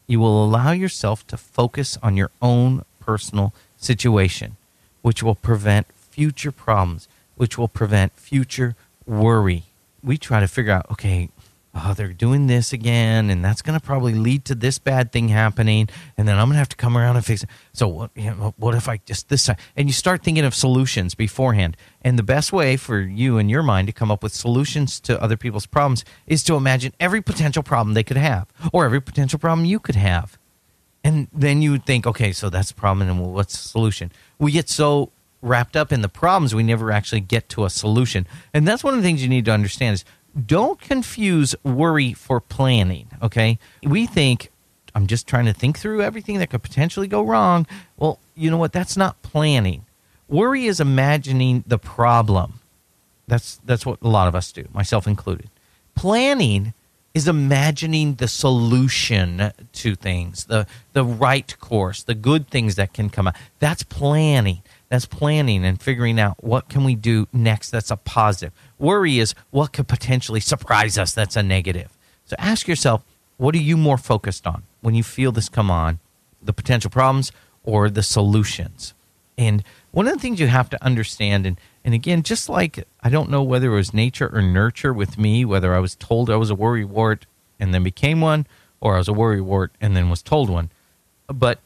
you 0.07 0.19
will 0.19 0.43
allow 0.43 0.72
yourself 0.72 1.25
to 1.27 1.38
focus 1.38 1.98
on 2.03 2.17
your 2.17 2.31
own 2.41 2.83
personal 3.00 3.53
situation, 3.77 4.57
which 5.01 5.24
will 5.24 5.36
prevent 5.36 5.88
future 5.93 6.51
problems, 6.51 7.07
which 7.36 7.57
will 7.57 7.67
prevent 7.67 8.13
future 8.13 8.75
worry. 9.05 9.63
We 10.03 10.17
try 10.17 10.39
to 10.39 10.48
figure 10.48 10.74
out, 10.74 10.89
okay, 10.91 11.29
oh, 11.75 11.94
they're 11.96 12.13
doing 12.13 12.48
this 12.48 12.72
again, 12.72 13.30
and 13.30 13.44
that's 13.44 13.62
going 13.62 13.80
to 13.80 13.84
probably 13.84 14.13
lead 14.13 14.46
to 14.46 14.56
this 14.56 14.77
bad 14.77 15.12
thing 15.12 15.30
happening, 15.30 15.89
and 16.18 16.27
then 16.27 16.38
I'm 16.38 16.46
going 16.46 16.53
to 16.53 16.60
have 16.60 16.70
to 16.70 16.75
come 16.75 16.98
around 16.98 17.15
and 17.15 17.25
fix 17.25 17.44
it. 17.44 17.50
So 17.74 17.88
what? 17.88 18.12
You 18.15 18.25
know, 18.25 18.53
what 18.58 18.75
if 18.75 18.88
I 18.88 18.98
just 19.06 19.30
this 19.30 19.46
time? 19.46 19.58
And 19.75 19.88
you 19.88 19.94
start 19.94 20.24
thinking 20.24 20.46
of 20.46 20.53
solutions 20.53 21.15
beforehand. 21.15 21.75
And 22.01 22.20
the 22.20 22.24
best 22.24 22.51
way 22.53 22.77
for 22.77 23.00
you 23.00 23.38
and 23.38 23.50
your 23.50 23.63
mind 23.63 23.88
to 23.88 23.94
come 23.94 24.12
up 24.12 24.22
with 24.22 24.34
solutions 24.34 25.00
to 25.01 25.22
other 25.22 25.38
people's 25.38 25.65
problems 25.65 26.03
is 26.27 26.44
to 26.44 26.56
imagine 26.56 26.94
every 27.00 27.22
potential 27.22 27.63
problem 27.63 27.94
they 27.94 28.03
could 28.03 28.18
have, 28.18 28.48
or 28.72 28.86
every 28.86 29.01
potential 29.01 29.39
problem 29.39 29.65
you 29.65 29.80
could 29.80 29.96
have. 29.96 30.38
And 31.03 31.27
then 31.34 31.62
you 31.62 31.80
think, 31.80 32.06
okay, 32.08 32.32
so 32.32 32.50
that's 32.50 32.70
the 32.70 32.75
problem, 32.75 33.10
and 33.10 33.34
what's 33.34 33.53
the 33.53 33.68
solution? 33.68 34.12
We 34.38 34.51
get 34.51 34.70
so 34.70 35.12
wrapped 35.42 35.75
up 35.75 35.92
in 35.92 36.01
the 36.01 36.10
problems, 36.10 36.56
we 36.56 36.63
never 36.63 36.92
actually 36.92 37.20
get 37.20 37.50
to 37.50 37.65
a 37.65 37.70
solution. 37.70 38.25
And 38.53 38.65
that's 38.65 38.84
one 38.84 38.94
of 38.94 39.01
the 39.01 39.06
things 39.06 39.22
you 39.22 39.27
need 39.27 39.44
to 39.46 39.51
understand 39.51 39.96
is 39.96 40.06
don't 40.46 40.80
confuse 40.80 41.56
worry 41.63 42.13
for 42.13 42.40
planning. 42.40 43.08
Okay. 43.22 43.60
We 43.84 44.06
think, 44.08 44.52
I'm 44.96 45.08
just 45.08 45.28
trying 45.28 45.46
to 45.46 45.54
think 45.54 45.78
through 45.78 46.02
everything 46.02 46.40
that 46.40 46.50
could 46.50 46.63
potentially 46.63 47.08
go 47.08 47.22
wrong. 47.24 47.68
Well, 47.98 48.20
you 48.36 48.50
know 48.50 48.58
what? 48.58 48.74
That's 48.74 48.98
not 48.98 49.22
planning. 49.22 49.86
Worry 50.28 50.66
is 50.66 50.80
imagining 50.80 51.63
the 51.68 51.78
problem. 51.78 52.60
That's 53.28 53.60
that's 53.63 53.86
what 53.86 54.00
a 54.02 54.08
lot 54.08 54.28
of 54.28 54.36
us 54.36 54.52
do, 54.52 54.68
myself 54.74 55.08
included. 55.08 55.50
Planning 55.96 56.74
is 57.13 57.28
imagining 57.28 58.16
the 58.16 58.28
solution 58.28 59.52
to 59.72 59.96
things, 59.96 60.46
the 60.46 60.66
the 60.94 61.06
right 61.06 61.58
course, 61.60 62.04
the 62.04 62.16
good 62.16 62.50
things 62.50 62.75
that 62.75 62.94
can 62.94 63.10
come 63.10 63.28
out. 63.28 63.36
That's 63.60 63.84
planning. 63.84 64.62
That's 64.93 65.07
planning 65.07 65.65
and 65.65 65.81
figuring 65.81 66.19
out 66.19 66.43
what 66.43 66.69
can 66.69 66.83
we 66.83 66.93
do 66.93 67.27
next 67.33 67.71
that's 67.71 67.89
a 67.89 67.97
positive. 67.97 68.53
Worry 68.77 69.17
is 69.17 69.33
what 69.50 69.73
could 69.73 69.88
potentially 69.88 70.39
surprise 70.39 71.00
us 71.00 71.13
that's 71.13 71.35
a 71.35 71.41
negative. 71.41 71.97
So 72.25 72.35
ask 72.38 72.67
yourself, 72.67 73.03
what 73.38 73.55
are 73.55 73.57
you 73.57 73.75
more 73.75 73.97
focused 73.97 74.45
on 74.45 74.62
when 74.81 74.93
you 74.93 75.01
feel 75.01 75.31
this 75.31 75.50
come 75.50 75.71
on? 75.71 76.00
the 76.45 76.53
potential 76.53 76.91
problems 76.91 77.31
or 77.63 77.89
the 77.89 78.03
solutions. 78.03 78.93
And 79.38 79.63
one 79.91 80.07
of 80.07 80.13
the 80.13 80.19
things 80.19 80.39
you 80.39 80.47
have 80.47 80.69
to 80.71 80.83
understand, 80.83 81.45
and, 81.45 81.59
and 81.83 81.93
again, 81.93 82.23
just 82.23 82.50
like 82.50 82.85
I 83.01 83.09
don't 83.09 83.29
know 83.29 83.41
whether 83.41 83.71
it 83.71 83.75
was 83.75 83.93
nature 83.93 84.29
or 84.33 84.41
nurture 84.41 84.93
with 84.93 85.17
me, 85.17 85.45
whether 85.45 85.73
I 85.73 85.79
was 85.79 85.95
told 85.95 86.29
I 86.29 86.35
was 86.35 86.50
a 86.50 86.55
worry 86.55 86.85
wart 86.85 87.25
and 87.59 87.73
then 87.73 87.83
became 87.83 88.21
one, 88.21 88.45
or 88.79 88.95
I 88.95 88.97
was 89.00 89.07
a 89.07 89.13
worry 89.13 89.41
wart 89.41 89.71
and 89.81 89.95
then 89.95 90.09
was 90.09 90.21
told 90.21 90.50
one. 90.50 90.69
But 91.27 91.59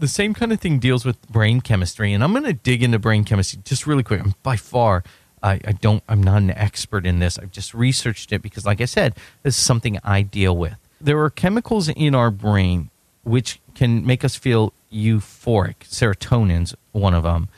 the 0.00 0.08
same 0.08 0.34
kind 0.34 0.52
of 0.52 0.60
thing 0.60 0.78
deals 0.78 1.04
with 1.04 1.20
brain 1.28 1.60
chemistry. 1.60 2.12
And 2.12 2.24
I'm 2.24 2.32
going 2.32 2.44
to 2.44 2.52
dig 2.52 2.82
into 2.82 2.98
brain 2.98 3.24
chemistry 3.24 3.60
just 3.64 3.86
really 3.86 4.02
quick. 4.02 4.20
I'm 4.20 4.34
by 4.42 4.56
far, 4.56 5.04
I, 5.42 5.60
I 5.64 5.72
don't, 5.72 6.02
I'm 6.08 6.22
not 6.22 6.38
an 6.38 6.50
expert 6.50 7.06
in 7.06 7.18
this. 7.18 7.38
I've 7.38 7.52
just 7.52 7.74
researched 7.74 8.32
it 8.32 8.42
because, 8.42 8.66
like 8.66 8.80
I 8.80 8.86
said, 8.86 9.14
this 9.42 9.56
is 9.56 9.62
something 9.62 9.98
I 10.02 10.22
deal 10.22 10.56
with. 10.56 10.76
There 11.00 11.18
are 11.20 11.30
chemicals 11.30 11.88
in 11.88 12.14
our 12.14 12.30
brain 12.30 12.90
which 13.22 13.60
can 13.74 14.04
make 14.04 14.24
us 14.24 14.36
feel 14.36 14.72
euphoric. 14.92 15.76
Serotonin's 15.84 16.74
one 16.92 17.14
of 17.14 17.22
them. 17.22 17.48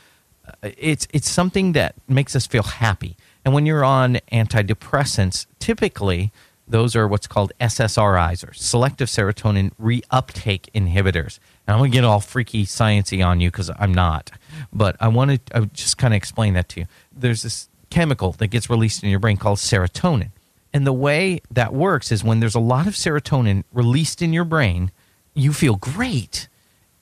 Uh, 0.47 0.69
it's 0.77 1.07
it's 1.13 1.29
something 1.29 1.71
that 1.73 1.95
makes 2.07 2.35
us 2.35 2.45
feel 2.45 2.63
happy. 2.63 3.15
And 3.45 3.53
when 3.53 3.65
you're 3.65 3.83
on 3.83 4.19
antidepressants, 4.31 5.45
typically 5.59 6.31
those 6.73 6.95
are 6.95 7.07
what's 7.07 7.27
called 7.27 7.51
SSRIs 7.61 8.49
or 8.49 8.51
selective 8.51 9.07
serotonin 9.07 9.71
reuptake 9.79 10.71
inhibitors. 10.73 11.37
And 11.67 11.75
I'm 11.75 11.77
going 11.77 11.91
to 11.91 11.95
get 11.95 12.03
all 12.03 12.19
freaky 12.19 12.65
sciency 12.65 13.23
on 13.23 13.39
you 13.39 13.51
because 13.51 13.69
I'm 13.77 13.93
not, 13.93 14.31
but 14.73 14.95
I 14.99 15.07
want 15.07 15.45
to 15.51 15.67
just 15.67 15.99
kind 15.99 16.15
of 16.15 16.17
explain 16.17 16.55
that 16.55 16.69
to 16.69 16.79
you. 16.79 16.85
There's 17.15 17.43
this 17.43 17.69
chemical 17.91 18.31
that 18.31 18.47
gets 18.47 18.71
released 18.71 19.03
in 19.03 19.11
your 19.11 19.19
brain 19.19 19.37
called 19.37 19.59
serotonin. 19.59 20.31
And 20.73 20.87
the 20.87 20.93
way 20.93 21.41
that 21.51 21.75
works 21.75 22.11
is 22.11 22.23
when 22.23 22.39
there's 22.39 22.55
a 22.55 22.59
lot 22.59 22.87
of 22.87 22.95
serotonin 22.95 23.65
released 23.71 24.23
in 24.23 24.33
your 24.33 24.43
brain, 24.43 24.91
you 25.35 25.53
feel 25.53 25.75
great. 25.75 26.47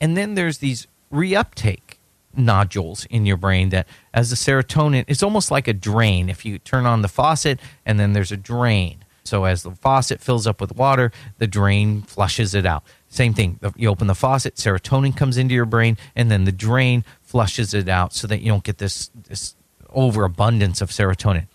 And 0.01 0.17
then 0.17 0.35
there's 0.35 0.57
these 0.57 0.85
reuptake 1.13 1.95
nodules 2.35 3.05
in 3.05 3.25
your 3.25 3.37
brain 3.37 3.69
that 3.69 3.87
as 4.13 4.31
the 4.31 4.35
serotonin 4.35 5.05
it's 5.07 5.23
almost 5.23 5.49
like 5.49 5.67
a 5.67 5.73
drain 5.73 6.29
if 6.29 6.45
you 6.45 6.57
turn 6.59 6.85
on 6.85 7.01
the 7.01 7.07
faucet 7.09 7.59
and 7.85 7.99
then 7.99 8.13
there's 8.13 8.31
a 8.31 8.37
drain 8.37 9.03
so 9.31 9.45
as 9.45 9.63
the 9.63 9.71
faucet 9.71 10.19
fills 10.19 10.45
up 10.45 10.59
with 10.59 10.75
water 10.75 11.11
the 11.38 11.47
drain 11.47 12.01
flushes 12.01 12.53
it 12.53 12.65
out. 12.65 12.83
Same 13.07 13.33
thing 13.33 13.59
you 13.77 13.89
open 13.89 14.07
the 14.07 14.15
faucet 14.15 14.55
serotonin 14.55 15.15
comes 15.15 15.38
into 15.38 15.55
your 15.55 15.65
brain 15.65 15.97
and 16.15 16.29
then 16.29 16.43
the 16.43 16.51
drain 16.51 17.05
flushes 17.21 17.73
it 17.73 17.88
out 17.88 18.13
so 18.13 18.27
that 18.27 18.41
you 18.41 18.51
don't 18.51 18.65
get 18.65 18.77
this 18.77 19.09
this 19.29 19.55
overabundance 19.89 20.81
of 20.81 20.89
serotonin. 20.89 21.47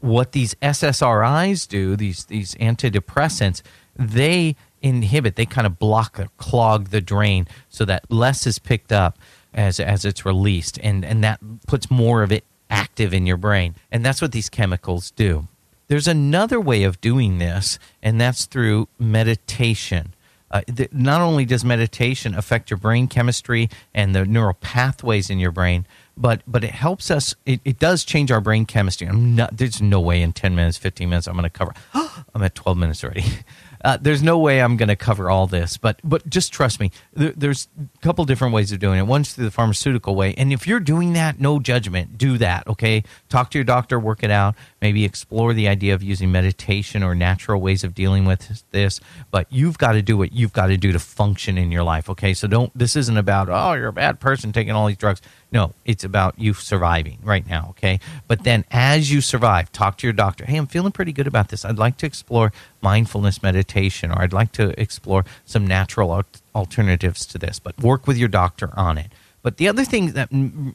What 0.00 0.32
these 0.32 0.54
SSRIs 0.56 1.68
do 1.68 1.94
these 1.94 2.24
these 2.24 2.56
antidepressants 2.56 3.62
they 3.96 4.56
inhibit, 4.82 5.36
they 5.36 5.46
kind 5.46 5.66
of 5.66 5.78
block 5.78 6.18
or 6.18 6.28
clog 6.38 6.88
the 6.88 7.00
drain 7.00 7.46
so 7.68 7.84
that 7.84 8.10
less 8.10 8.46
is 8.46 8.58
picked 8.58 8.92
up 8.92 9.18
as 9.52 9.78
as 9.78 10.04
it's 10.04 10.24
released, 10.24 10.78
and 10.82 11.04
and 11.04 11.22
that 11.22 11.40
puts 11.66 11.90
more 11.90 12.22
of 12.22 12.32
it 12.32 12.44
active 12.70 13.12
in 13.12 13.26
your 13.26 13.36
brain, 13.36 13.74
and 13.90 14.04
that's 14.04 14.22
what 14.22 14.32
these 14.32 14.48
chemicals 14.48 15.10
do. 15.12 15.48
There's 15.90 16.06
another 16.06 16.60
way 16.60 16.84
of 16.84 17.00
doing 17.00 17.38
this, 17.38 17.80
and 18.00 18.20
that's 18.20 18.44
through 18.46 18.86
meditation. 18.96 20.14
Uh, 20.48 20.60
th- 20.60 20.92
not 20.92 21.20
only 21.20 21.44
does 21.44 21.64
meditation 21.64 22.32
affect 22.32 22.70
your 22.70 22.78
brain 22.78 23.08
chemistry 23.08 23.68
and 23.92 24.14
the 24.14 24.24
neural 24.24 24.54
pathways 24.54 25.30
in 25.30 25.40
your 25.40 25.50
brain, 25.50 25.84
but 26.16 26.42
but 26.46 26.62
it 26.62 26.70
helps 26.70 27.10
us. 27.10 27.34
It, 27.44 27.60
it 27.64 27.80
does 27.80 28.04
change 28.04 28.30
our 28.30 28.40
brain 28.40 28.66
chemistry. 28.66 29.08
I'm 29.08 29.34
not. 29.34 29.56
There's 29.56 29.82
no 29.82 29.98
way 30.00 30.22
in 30.22 30.32
ten 30.32 30.54
minutes, 30.54 30.78
fifteen 30.78 31.08
minutes, 31.10 31.26
I'm 31.26 31.34
going 31.34 31.42
to 31.42 31.50
cover. 31.50 31.74
I'm 32.34 32.42
at 32.44 32.54
twelve 32.54 32.78
minutes 32.78 33.02
already. 33.02 33.24
Uh, 33.82 33.96
there's 34.00 34.22
no 34.22 34.38
way 34.38 34.60
I'm 34.60 34.76
going 34.76 34.88
to 34.88 34.96
cover 34.96 35.30
all 35.30 35.46
this, 35.46 35.76
but 35.76 36.00
but 36.04 36.28
just 36.28 36.52
trust 36.52 36.80
me. 36.80 36.90
There, 37.12 37.32
there's 37.32 37.68
a 37.78 37.98
couple 37.98 38.24
different 38.24 38.54
ways 38.54 38.72
of 38.72 38.78
doing 38.78 38.98
it. 38.98 39.06
One's 39.06 39.32
through 39.32 39.44
the 39.44 39.50
pharmaceutical 39.50 40.14
way, 40.14 40.34
and 40.34 40.52
if 40.52 40.66
you're 40.66 40.80
doing 40.80 41.14
that, 41.14 41.40
no 41.40 41.60
judgment. 41.60 42.18
Do 42.18 42.38
that, 42.38 42.66
okay? 42.66 43.04
Talk 43.28 43.50
to 43.52 43.58
your 43.58 43.64
doctor, 43.64 43.98
work 43.98 44.22
it 44.22 44.30
out. 44.30 44.54
Maybe 44.82 45.04
explore 45.04 45.54
the 45.54 45.68
idea 45.68 45.94
of 45.94 46.02
using 46.02 46.30
meditation 46.30 47.02
or 47.02 47.14
natural 47.14 47.60
ways 47.60 47.84
of 47.84 47.94
dealing 47.94 48.24
with 48.24 48.64
this. 48.70 49.00
But 49.30 49.46
you've 49.50 49.78
got 49.78 49.92
to 49.92 50.02
do 50.02 50.16
what 50.16 50.32
you've 50.32 50.52
got 50.52 50.66
to 50.66 50.76
do 50.76 50.92
to 50.92 50.98
function 50.98 51.56
in 51.56 51.72
your 51.72 51.82
life, 51.82 52.10
okay? 52.10 52.34
So 52.34 52.48
don't. 52.48 52.76
This 52.76 52.96
isn't 52.96 53.16
about 53.16 53.48
oh 53.48 53.72
you're 53.72 53.88
a 53.88 53.92
bad 53.92 54.20
person 54.20 54.52
taking 54.52 54.72
all 54.72 54.86
these 54.86 54.96
drugs. 54.96 55.22
No, 55.52 55.74
it's 55.84 56.04
about 56.04 56.38
you 56.38 56.54
surviving 56.54 57.18
right 57.22 57.46
now, 57.46 57.68
okay? 57.70 57.98
But 58.28 58.44
then 58.44 58.64
as 58.70 59.10
you 59.10 59.20
survive, 59.20 59.72
talk 59.72 59.98
to 59.98 60.06
your 60.06 60.12
doctor. 60.12 60.44
Hey, 60.44 60.56
I'm 60.56 60.66
feeling 60.66 60.92
pretty 60.92 61.12
good 61.12 61.26
about 61.26 61.48
this. 61.48 61.64
I'd 61.64 61.78
like 61.78 61.96
to 61.98 62.06
explore 62.06 62.52
mindfulness 62.82 63.42
meditation 63.42 64.10
or 64.10 64.22
I'd 64.22 64.32
like 64.32 64.52
to 64.52 64.80
explore 64.80 65.24
some 65.44 65.66
natural 65.66 66.24
alternatives 66.54 67.26
to 67.26 67.38
this, 67.38 67.58
but 67.58 67.78
work 67.78 68.06
with 68.06 68.16
your 68.16 68.28
doctor 68.28 68.70
on 68.76 68.98
it. 68.98 69.12
But 69.42 69.56
the 69.56 69.68
other 69.68 69.84
thing 69.84 70.12
that 70.12 70.28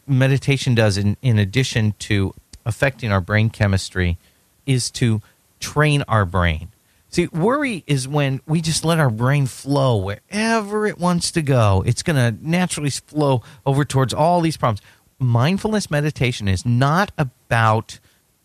meditation 0.07 0.75
does, 0.75 0.97
in, 0.97 1.17
in 1.21 1.38
addition 1.38 1.93
to 2.00 2.33
affecting 2.65 3.12
our 3.12 3.21
brain 3.21 3.50
chemistry, 3.50 4.17
is 4.65 4.89
to 4.91 5.21
train 5.59 6.03
our 6.07 6.25
brain. 6.25 6.69
See, 7.09 7.27
worry 7.27 7.83
is 7.88 8.07
when 8.07 8.41
we 8.45 8.59
just 8.62 8.83
let 8.83 9.00
our 9.00 9.09
brain 9.09 9.45
flow 9.45 9.95
wherever 9.97 10.85
it 10.85 10.97
wants 10.97 11.31
to 11.31 11.41
go. 11.41 11.83
It's 11.85 12.03
going 12.03 12.17
to 12.17 12.38
naturally 12.45 12.89
flow 12.89 13.41
over 13.65 13.85
towards 13.85 14.13
all 14.13 14.41
these 14.41 14.57
problems. 14.57 14.81
Mindfulness 15.17 15.89
meditation 15.89 16.47
is 16.47 16.65
not 16.65 17.12
about 17.17 18.00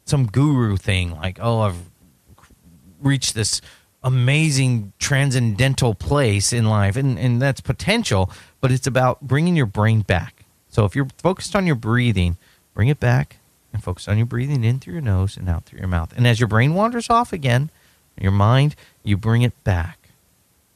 some 0.04 0.26
guru 0.26 0.76
thing 0.76 1.10
like, 1.12 1.38
oh, 1.40 1.60
I've 1.60 1.90
reached 3.02 3.34
this 3.34 3.60
amazing 4.02 4.92
transcendental 4.98 5.94
place 5.94 6.52
in 6.52 6.66
life, 6.66 6.96
and, 6.96 7.18
and 7.18 7.40
that's 7.40 7.60
potential, 7.60 8.30
but 8.60 8.72
it's 8.72 8.86
about 8.86 9.20
bringing 9.20 9.56
your 9.56 9.66
brain 9.66 10.00
back. 10.00 10.44
So 10.68 10.84
if 10.84 10.94
you're 10.94 11.08
focused 11.18 11.54
on 11.54 11.66
your 11.66 11.76
breathing, 11.76 12.36
bring 12.74 12.88
it 12.88 13.00
back 13.00 13.36
and 13.72 13.82
focus 13.82 14.08
on 14.08 14.16
your 14.16 14.26
breathing 14.26 14.64
in 14.64 14.78
through 14.78 14.94
your 14.94 15.02
nose 15.02 15.36
and 15.36 15.48
out 15.48 15.64
through 15.64 15.80
your 15.80 15.88
mouth. 15.88 16.12
And 16.16 16.26
as 16.26 16.40
your 16.40 16.48
brain 16.48 16.74
wanders 16.74 17.10
off 17.10 17.32
again, 17.32 17.70
your 18.20 18.32
mind, 18.32 18.76
you 19.02 19.16
bring 19.16 19.42
it 19.42 19.64
back 19.64 19.98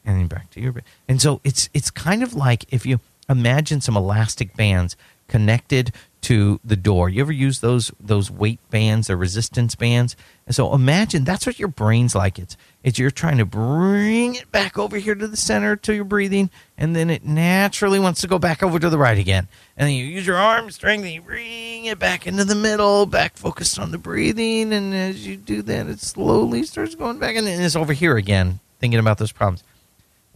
and 0.05 0.19
then 0.19 0.27
back 0.27 0.49
to 0.51 0.61
your 0.61 0.73
and 1.07 1.21
so 1.21 1.41
it's 1.43 1.69
it's 1.73 1.89
kind 1.89 2.21
of 2.21 2.33
like 2.33 2.65
if 2.71 2.85
you 2.85 2.99
imagine 3.27 3.81
some 3.81 3.97
elastic 3.97 4.55
bands 4.55 4.95
connected 5.27 5.91
to 6.25 6.59
the 6.65 6.75
door. 6.75 7.07
You 7.07 7.21
ever 7.21 7.31
use 7.31 7.59
those 7.59 7.91
those 7.99 8.31
weight 8.31 8.59
bands 8.71 9.11
or 9.11 9.15
resistance 9.15 9.75
bands? 9.75 10.15
And 10.47 10.55
so 10.55 10.73
imagine 10.73 11.23
that's 11.23 11.45
what 11.45 11.59
your 11.59 11.67
brain's 11.67 12.15
like. 12.15 12.39
It's 12.39 12.57
it's 12.83 12.97
you're 12.97 13.11
trying 13.11 13.37
to 13.37 13.45
bring 13.45 14.33
it 14.33 14.51
back 14.51 14.75
over 14.79 14.97
here 14.97 15.13
to 15.13 15.27
the 15.27 15.37
center 15.37 15.75
to 15.75 15.93
your 15.93 16.03
breathing, 16.03 16.49
and 16.79 16.95
then 16.95 17.11
it 17.11 17.25
naturally 17.25 17.99
wants 17.99 18.21
to 18.21 18.27
go 18.27 18.39
back 18.39 18.63
over 18.63 18.79
to 18.79 18.89
the 18.89 18.97
right 18.97 19.19
again. 19.19 19.47
And 19.77 19.87
then 19.87 19.95
you 19.95 20.05
use 20.05 20.25
your 20.25 20.37
arm 20.37 20.71
strength 20.71 21.03
and 21.03 21.13
you 21.13 21.21
bring 21.21 21.85
it 21.85 21.99
back 21.99 22.25
into 22.25 22.43
the 22.43 22.55
middle, 22.55 23.05
back 23.05 23.37
focused 23.37 23.77
on 23.77 23.91
the 23.91 23.99
breathing. 23.99 24.73
And 24.73 24.95
as 24.95 25.27
you 25.27 25.37
do 25.37 25.61
that, 25.61 25.85
it 25.85 25.99
slowly 25.99 26.63
starts 26.63 26.95
going 26.95 27.19
back, 27.19 27.35
and 27.35 27.45
then 27.45 27.61
it's 27.61 27.75
over 27.75 27.93
here 27.93 28.17
again, 28.17 28.61
thinking 28.79 28.99
about 28.99 29.19
those 29.19 29.31
problems. 29.31 29.63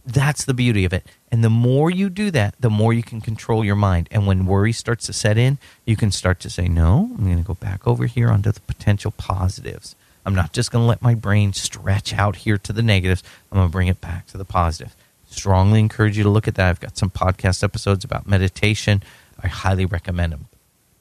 That's 0.04 0.44
the 0.44 0.54
beauty 0.54 0.84
of 0.84 0.92
it. 0.92 1.06
And 1.30 1.44
the 1.44 1.50
more 1.50 1.90
you 1.90 2.08
do 2.08 2.30
that, 2.30 2.54
the 2.60 2.70
more 2.70 2.92
you 2.92 3.02
can 3.02 3.20
control 3.20 3.64
your 3.64 3.76
mind. 3.76 4.08
And 4.10 4.26
when 4.26 4.46
worry 4.46 4.72
starts 4.72 5.06
to 5.06 5.12
set 5.12 5.38
in, 5.38 5.58
you 5.84 5.96
can 5.96 6.10
start 6.10 6.40
to 6.40 6.50
say, 6.50 6.68
No, 6.68 7.10
I'm 7.16 7.24
going 7.24 7.38
to 7.38 7.46
go 7.46 7.54
back 7.54 7.86
over 7.86 8.06
here 8.06 8.28
onto 8.30 8.52
the 8.52 8.60
potential 8.60 9.10
positives. 9.12 9.94
I'm 10.24 10.34
not 10.34 10.52
just 10.52 10.70
going 10.70 10.82
to 10.82 10.88
let 10.88 11.02
my 11.02 11.14
brain 11.14 11.52
stretch 11.52 12.12
out 12.12 12.36
here 12.36 12.58
to 12.58 12.72
the 12.72 12.82
negatives. 12.82 13.22
I'm 13.50 13.58
going 13.58 13.68
to 13.68 13.72
bring 13.72 13.88
it 13.88 14.00
back 14.00 14.26
to 14.28 14.38
the 14.38 14.44
positive. 14.44 14.94
Strongly 15.28 15.80
encourage 15.80 16.16
you 16.16 16.24
to 16.24 16.28
look 16.28 16.48
at 16.48 16.56
that. 16.56 16.68
I've 16.68 16.80
got 16.80 16.98
some 16.98 17.10
podcast 17.10 17.62
episodes 17.62 18.04
about 18.04 18.26
meditation. 18.26 19.02
I 19.42 19.48
highly 19.48 19.86
recommend 19.86 20.32
them. 20.32 20.48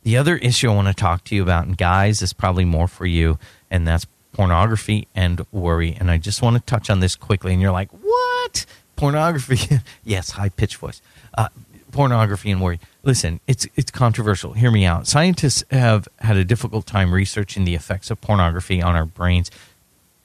The 0.03 0.15
other 0.17 0.37
issue 0.37 0.69
I 0.71 0.75
want 0.75 0.87
to 0.87 0.93
talk 0.93 1.23
to 1.25 1.35
you 1.35 1.43
about, 1.43 1.65
and 1.65 1.77
guys, 1.77 2.21
is 2.21 2.31
probably 2.31 2.63
more 2.63 2.87
for 2.87 3.05
you, 3.05 3.37
and 3.69 3.87
that's 3.87 4.05
pornography 4.31 5.07
and 5.13 5.45
worry. 5.51 5.95
And 5.99 6.09
I 6.09 6.17
just 6.17 6.41
want 6.41 6.55
to 6.55 6.61
touch 6.61 6.89
on 6.89 6.99
this 6.99 7.15
quickly. 7.15 7.51
And 7.51 7.61
you're 7.61 7.71
like, 7.71 7.89
what? 7.91 8.65
Pornography? 8.99 9.79
yes, 10.03 10.31
high 10.31 10.49
pitched 10.49 10.75
voice. 10.75 11.01
Uh, 11.37 11.47
pornography 11.91 12.51
and 12.51 12.61
worry. 12.61 12.79
Listen, 13.03 13.39
it's 13.47 13.65
it's 13.75 13.91
controversial. 13.91 14.53
Hear 14.53 14.71
me 14.71 14.85
out. 14.85 15.07
Scientists 15.07 15.63
have 15.71 16.07
had 16.19 16.37
a 16.37 16.43
difficult 16.43 16.85
time 16.85 17.13
researching 17.13 17.63
the 17.63 17.75
effects 17.75 18.11
of 18.11 18.19
pornography 18.19 18.81
on 18.81 18.95
our 18.95 19.05
brains. 19.05 19.49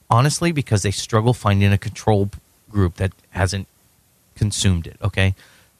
Honestly, 0.09 0.51
because 0.51 0.83
they 0.83 0.91
struggle 0.91 1.33
finding 1.33 1.71
a 1.71 1.77
control 1.77 2.29
group 2.69 2.95
that 2.95 3.13
hasn't 3.31 3.67
consumed 4.35 4.85
it, 4.85 4.97
okay? 5.01 5.33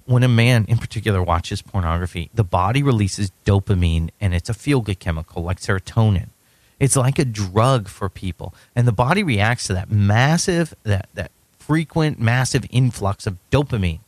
When 0.06 0.24
a 0.24 0.28
man 0.28 0.66
in 0.68 0.78
particular 0.78 1.22
watches 1.22 1.62
pornography, 1.62 2.30
the 2.34 2.44
body 2.44 2.82
releases 2.82 3.32
dopamine 3.46 4.10
and 4.22 4.34
it's 4.34 4.50
a 4.50 4.54
feel 4.54 4.82
good 4.82 5.00
chemical 5.00 5.44
like 5.44 5.60
serotonin. 5.60 6.30
It's 6.80 6.96
like 6.96 7.20
a 7.20 7.26
drug 7.26 7.88
for 7.88 8.10
people. 8.10 8.54
And 8.76 8.88
the 8.88 8.92
body 8.92 9.22
reacts 9.22 9.68
to 9.68 9.74
that 9.74 9.92
massive 9.92 10.74
that 10.84 11.10
that 11.14 11.32
frequent 11.68 12.20
massive 12.20 12.66
influx 12.70 13.28
of 13.28 13.38
dopamine 13.52 14.00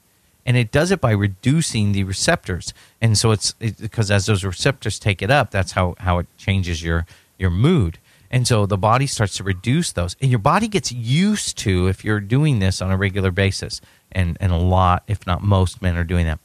and 0.47 0.55
it 0.55 0.71
does 0.71 0.91
it 0.91 1.01
by 1.01 1.11
reducing 1.11 1.91
the 1.91 2.05
receptors. 2.05 2.73
And 3.01 3.17
so 3.17 3.31
it's 3.31 3.51
because 3.51 4.09
as 4.09 4.27
those 4.27 4.45
receptors 4.45 4.97
take 4.97 5.21
it 5.21 5.29
up, 5.29 5.51
that's 5.51 5.73
how 5.73 5.95
how 5.99 6.19
it 6.19 6.27
changes 6.37 6.81
your 6.81 7.05
your 7.37 7.49
mood. 7.51 7.99
And 8.31 8.47
so 8.47 8.65
the 8.65 8.77
body 8.77 9.07
starts 9.07 9.35
to 9.37 9.43
reduce 9.43 9.91
those, 9.91 10.15
and 10.21 10.31
your 10.31 10.39
body 10.39 10.67
gets 10.67 10.91
used 10.91 11.57
to 11.59 11.87
if 11.87 12.03
you're 12.03 12.21
doing 12.21 12.59
this 12.59 12.81
on 12.81 12.91
a 12.91 12.97
regular 12.97 13.31
basis. 13.31 13.81
and 14.11 14.37
and 14.39 14.53
a 14.53 14.57
lot, 14.57 15.03
if 15.07 15.27
not 15.27 15.43
most, 15.43 15.81
men 15.81 15.97
are 15.97 16.05
doing 16.05 16.25
that. 16.25 16.39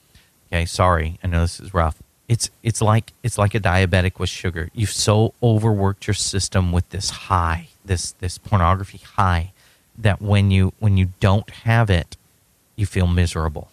Okay, 0.53 0.67
sorry, 0.67 1.19
I 1.23 1.29
know 1.29 1.43
this 1.43 1.61
is 1.61 1.73
rough. 1.73 2.03
It's 2.29 2.51
it's 2.63 2.83
like 2.83 3.13
it's 3.23 3.39
like 3.39 3.55
a 3.55 3.61
diabetic 3.61 4.19
with 4.19 4.31
sugar. 4.31 4.69
You've 4.75 4.91
so 4.91 5.35
overworked 5.41 6.09
your 6.09 6.15
system 6.15 6.73
with 6.73 6.89
this 6.91 7.11
high, 7.11 7.69
this 7.85 8.13
this 8.19 8.37
pornography 8.39 8.99
high, 8.99 9.52
that 9.99 10.21
when 10.21 10.51
you 10.51 10.73
when 10.79 10.97
you 10.97 11.11
don't 11.21 11.49
have 11.51 11.91
it, 11.91 12.17
you 12.77 12.87
feel 12.87 13.07
miserable 13.07 13.71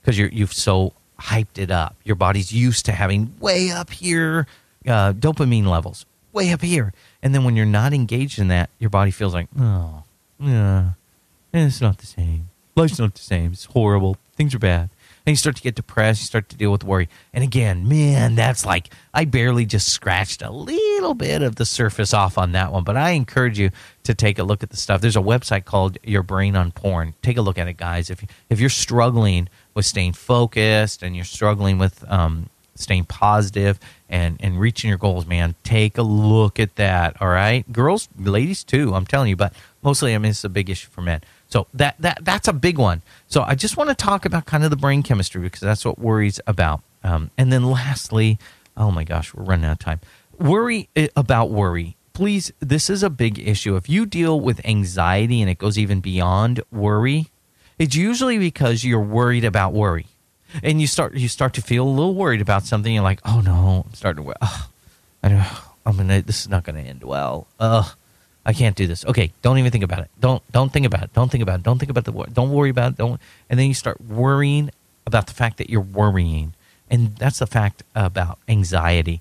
because 0.00 0.18
you're 0.18 0.28
you've 0.28 0.52
so 0.52 0.92
hyped 1.20 1.58
it 1.58 1.70
up. 1.70 1.96
Your 2.04 2.16
body's 2.16 2.52
used 2.52 2.84
to 2.86 2.92
having 2.92 3.34
way 3.40 3.70
up 3.70 3.90
here 3.90 4.46
uh, 4.86 5.12
dopamine 5.12 5.66
levels, 5.66 6.06
way 6.32 6.52
up 6.52 6.62
here, 6.62 6.92
and 7.22 7.34
then 7.34 7.44
when 7.44 7.56
you're 7.56 7.66
not 7.66 7.92
engaged 7.92 8.38
in 8.38 8.48
that, 8.48 8.70
your 8.78 8.90
body 8.90 9.10
feels 9.10 9.34
like, 9.34 9.48
oh, 9.58 10.04
yeah, 10.38 10.90
it's 11.52 11.80
not 11.80 11.98
the 11.98 12.06
same. 12.06 12.48
Life's 12.76 12.98
not 12.98 13.14
the 13.14 13.22
same. 13.22 13.52
It's 13.52 13.64
horrible. 13.66 14.16
Things 14.36 14.54
are 14.54 14.58
bad. 14.60 14.88
And 15.28 15.32
you 15.32 15.36
start 15.36 15.56
to 15.56 15.62
get 15.62 15.74
depressed. 15.74 16.22
You 16.22 16.24
start 16.24 16.48
to 16.48 16.56
deal 16.56 16.72
with 16.72 16.84
worry. 16.84 17.06
And 17.34 17.44
again, 17.44 17.86
man, 17.86 18.34
that's 18.34 18.64
like 18.64 18.88
I 19.12 19.26
barely 19.26 19.66
just 19.66 19.92
scratched 19.92 20.40
a 20.40 20.50
little 20.50 21.12
bit 21.12 21.42
of 21.42 21.56
the 21.56 21.66
surface 21.66 22.14
off 22.14 22.38
on 22.38 22.52
that 22.52 22.72
one. 22.72 22.82
But 22.82 22.96
I 22.96 23.10
encourage 23.10 23.58
you 23.58 23.68
to 24.04 24.14
take 24.14 24.38
a 24.38 24.42
look 24.42 24.62
at 24.62 24.70
the 24.70 24.78
stuff. 24.78 25.02
There's 25.02 25.16
a 25.16 25.20
website 25.20 25.66
called 25.66 25.98
Your 26.02 26.22
Brain 26.22 26.56
on 26.56 26.72
Porn. 26.72 27.12
Take 27.20 27.36
a 27.36 27.42
look 27.42 27.58
at 27.58 27.68
it, 27.68 27.76
guys. 27.76 28.08
If 28.08 28.24
if 28.48 28.58
you're 28.58 28.70
struggling 28.70 29.50
with 29.74 29.84
staying 29.84 30.14
focused 30.14 31.02
and 31.02 31.14
you're 31.14 31.26
struggling 31.26 31.76
with 31.76 32.10
um, 32.10 32.48
staying 32.74 33.04
positive 33.04 33.78
and 34.08 34.38
and 34.40 34.58
reaching 34.58 34.88
your 34.88 34.96
goals, 34.96 35.26
man, 35.26 35.56
take 35.62 35.98
a 35.98 36.02
look 36.02 36.58
at 36.58 36.76
that. 36.76 37.20
All 37.20 37.28
right, 37.28 37.70
girls, 37.70 38.08
ladies 38.18 38.64
too. 38.64 38.94
I'm 38.94 39.04
telling 39.04 39.28
you, 39.28 39.36
but 39.36 39.52
mostly, 39.82 40.14
I 40.14 40.18
mean, 40.18 40.30
it's 40.30 40.42
a 40.42 40.48
big 40.48 40.70
issue 40.70 40.88
for 40.88 41.02
men. 41.02 41.20
So 41.48 41.66
that 41.74 41.96
that 42.00 42.24
that's 42.24 42.48
a 42.48 42.52
big 42.52 42.78
one. 42.78 43.02
So 43.26 43.42
I 43.42 43.54
just 43.54 43.76
want 43.76 43.88
to 43.90 43.94
talk 43.94 44.24
about 44.24 44.46
kind 44.46 44.64
of 44.64 44.70
the 44.70 44.76
brain 44.76 45.02
chemistry 45.02 45.40
because 45.40 45.60
that's 45.60 45.84
what 45.84 45.98
worries 45.98 46.40
about. 46.46 46.82
Um, 47.02 47.30
and 47.38 47.52
then 47.52 47.64
lastly, 47.70 48.38
oh 48.76 48.90
my 48.90 49.04
gosh, 49.04 49.34
we're 49.34 49.44
running 49.44 49.64
out 49.64 49.72
of 49.72 49.78
time. 49.78 50.00
Worry 50.38 50.88
eh, 50.94 51.08
about 51.16 51.50
worry. 51.50 51.96
Please, 52.12 52.52
this 52.60 52.90
is 52.90 53.02
a 53.02 53.10
big 53.10 53.38
issue. 53.38 53.76
If 53.76 53.88
you 53.88 54.04
deal 54.04 54.40
with 54.40 54.64
anxiety 54.66 55.40
and 55.40 55.48
it 55.48 55.58
goes 55.58 55.78
even 55.78 56.00
beyond 56.00 56.60
worry, 56.70 57.28
it's 57.78 57.94
usually 57.94 58.38
because 58.38 58.84
you're 58.84 59.00
worried 59.00 59.44
about 59.44 59.72
worry 59.72 60.06
and 60.62 60.80
you 60.80 60.86
start 60.86 61.14
you 61.14 61.28
start 61.28 61.54
to 61.54 61.62
feel 61.62 61.86
a 61.86 61.88
little 61.88 62.14
worried 62.14 62.40
about 62.40 62.64
something. 62.64 62.92
You're 62.92 63.02
like, 63.02 63.20
oh 63.24 63.40
no, 63.40 63.84
I'm 63.86 63.94
starting 63.94 64.24
to. 64.24 64.34
Oh, 64.40 64.68
I 65.22 65.28
know 65.28 65.46
I'm 65.86 65.96
gonna. 65.96 66.22
This 66.22 66.42
is 66.42 66.48
not 66.48 66.64
gonna 66.64 66.80
end 66.80 67.04
well. 67.04 67.46
Ugh, 67.58 67.86
I 68.48 68.54
can't 68.54 68.74
do 68.74 68.86
this. 68.86 69.04
Okay, 69.04 69.30
don't 69.42 69.58
even 69.58 69.70
think 69.70 69.84
about 69.84 70.00
it. 70.00 70.10
Don't 70.20 70.42
don't 70.50 70.72
think 70.72 70.86
about 70.86 71.02
it. 71.02 71.12
Don't 71.12 71.30
think 71.30 71.42
about 71.42 71.60
it. 71.60 71.62
Don't 71.62 71.78
think 71.78 71.90
about 71.90 72.06
the 72.06 72.12
Don't 72.32 72.50
worry 72.50 72.70
about 72.70 72.92
it. 72.92 72.96
Don't. 72.96 73.20
And 73.50 73.60
then 73.60 73.68
you 73.68 73.74
start 73.74 74.00
worrying 74.00 74.70
about 75.06 75.26
the 75.26 75.34
fact 75.34 75.58
that 75.58 75.68
you're 75.68 75.82
worrying, 75.82 76.54
and 76.90 77.14
that's 77.16 77.40
the 77.40 77.46
fact 77.46 77.82
about 77.94 78.38
anxiety. 78.48 79.20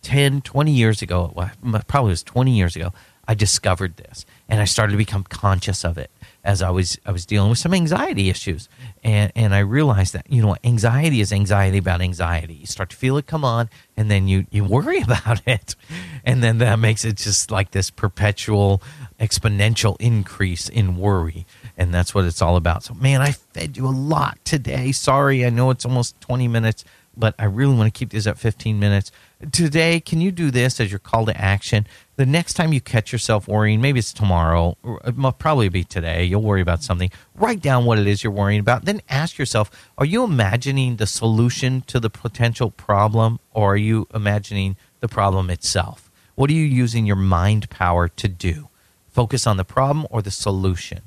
10, 0.00 0.40
20 0.40 0.72
years 0.72 1.00
ago, 1.02 1.32
well, 1.36 1.50
probably 1.86 2.10
was 2.10 2.22
20 2.24 2.50
years 2.50 2.74
ago, 2.74 2.92
I 3.28 3.34
discovered 3.34 3.98
this 3.98 4.26
and 4.48 4.60
I 4.60 4.64
started 4.64 4.92
to 4.92 4.98
become 4.98 5.22
conscious 5.22 5.84
of 5.84 5.96
it 5.96 6.10
as 6.44 6.60
I 6.60 6.70
was 6.70 6.98
I 7.06 7.12
was 7.12 7.24
dealing 7.24 7.50
with 7.50 7.58
some 7.58 7.72
anxiety 7.74 8.28
issues, 8.28 8.68
and 9.04 9.30
and 9.36 9.54
I 9.54 9.60
realized 9.60 10.12
that 10.14 10.30
you 10.30 10.42
know 10.42 10.56
anxiety 10.64 11.20
is 11.20 11.32
anxiety 11.32 11.78
about 11.78 12.00
anxiety. 12.00 12.54
You 12.54 12.66
start 12.66 12.90
to 12.90 12.96
feel 12.96 13.16
it 13.16 13.26
come 13.26 13.44
on, 13.44 13.70
and 13.96 14.10
then 14.10 14.28
you 14.28 14.46
you 14.50 14.64
worry 14.64 15.00
about 15.02 15.42
it, 15.46 15.76
and 16.24 16.42
then 16.42 16.58
that 16.58 16.78
makes 16.78 17.04
it 17.04 17.16
just 17.16 17.50
like 17.50 17.70
this 17.70 17.90
perpetual 17.90 18.82
exponential 19.20 19.96
increase 20.00 20.68
in 20.68 20.96
worry, 20.96 21.46
and 21.76 21.94
that's 21.94 22.14
what 22.14 22.24
it's 22.24 22.42
all 22.42 22.56
about. 22.56 22.82
So 22.82 22.94
man, 22.94 23.20
I 23.20 23.32
fed 23.32 23.76
you 23.76 23.86
a 23.86 23.90
lot 23.90 24.38
today. 24.44 24.92
Sorry, 24.92 25.46
I 25.46 25.50
know 25.50 25.70
it's 25.70 25.84
almost 25.84 26.20
twenty 26.20 26.48
minutes, 26.48 26.84
but 27.16 27.34
I 27.38 27.44
really 27.44 27.74
want 27.74 27.92
to 27.92 27.96
keep 27.96 28.10
this 28.10 28.26
at 28.26 28.38
fifteen 28.38 28.80
minutes 28.80 29.12
today, 29.50 30.00
can 30.00 30.20
you 30.20 30.30
do 30.30 30.50
this 30.50 30.78
as 30.78 30.92
your 30.92 30.98
call 30.98 31.26
to 31.26 31.36
action? 31.40 31.86
The 32.22 32.26
next 32.26 32.54
time 32.54 32.72
you 32.72 32.80
catch 32.80 33.10
yourself 33.10 33.48
worrying, 33.48 33.80
maybe 33.80 33.98
it's 33.98 34.12
tomorrow, 34.12 34.76
it 35.04 35.16
will 35.16 35.26
uh, 35.26 35.32
probably 35.32 35.68
be 35.68 35.82
today, 35.82 36.22
you'll 36.22 36.40
worry 36.40 36.60
about 36.60 36.84
something. 36.84 37.10
Write 37.34 37.60
down 37.60 37.84
what 37.84 37.98
it 37.98 38.06
is 38.06 38.22
you're 38.22 38.32
worrying 38.32 38.60
about. 38.60 38.84
Then 38.84 39.00
ask 39.08 39.38
yourself 39.38 39.72
are 39.98 40.04
you 40.04 40.22
imagining 40.22 40.98
the 40.98 41.06
solution 41.08 41.80
to 41.88 41.98
the 41.98 42.10
potential 42.10 42.70
problem 42.70 43.40
or 43.50 43.72
are 43.72 43.76
you 43.76 44.06
imagining 44.14 44.76
the 45.00 45.08
problem 45.08 45.50
itself? 45.50 46.12
What 46.36 46.48
are 46.48 46.52
you 46.52 46.62
using 46.62 47.06
your 47.06 47.16
mind 47.16 47.68
power 47.70 48.06
to 48.06 48.28
do? 48.28 48.68
Focus 49.08 49.44
on 49.44 49.56
the 49.56 49.64
problem 49.64 50.06
or 50.08 50.22
the 50.22 50.30
solution? 50.30 51.00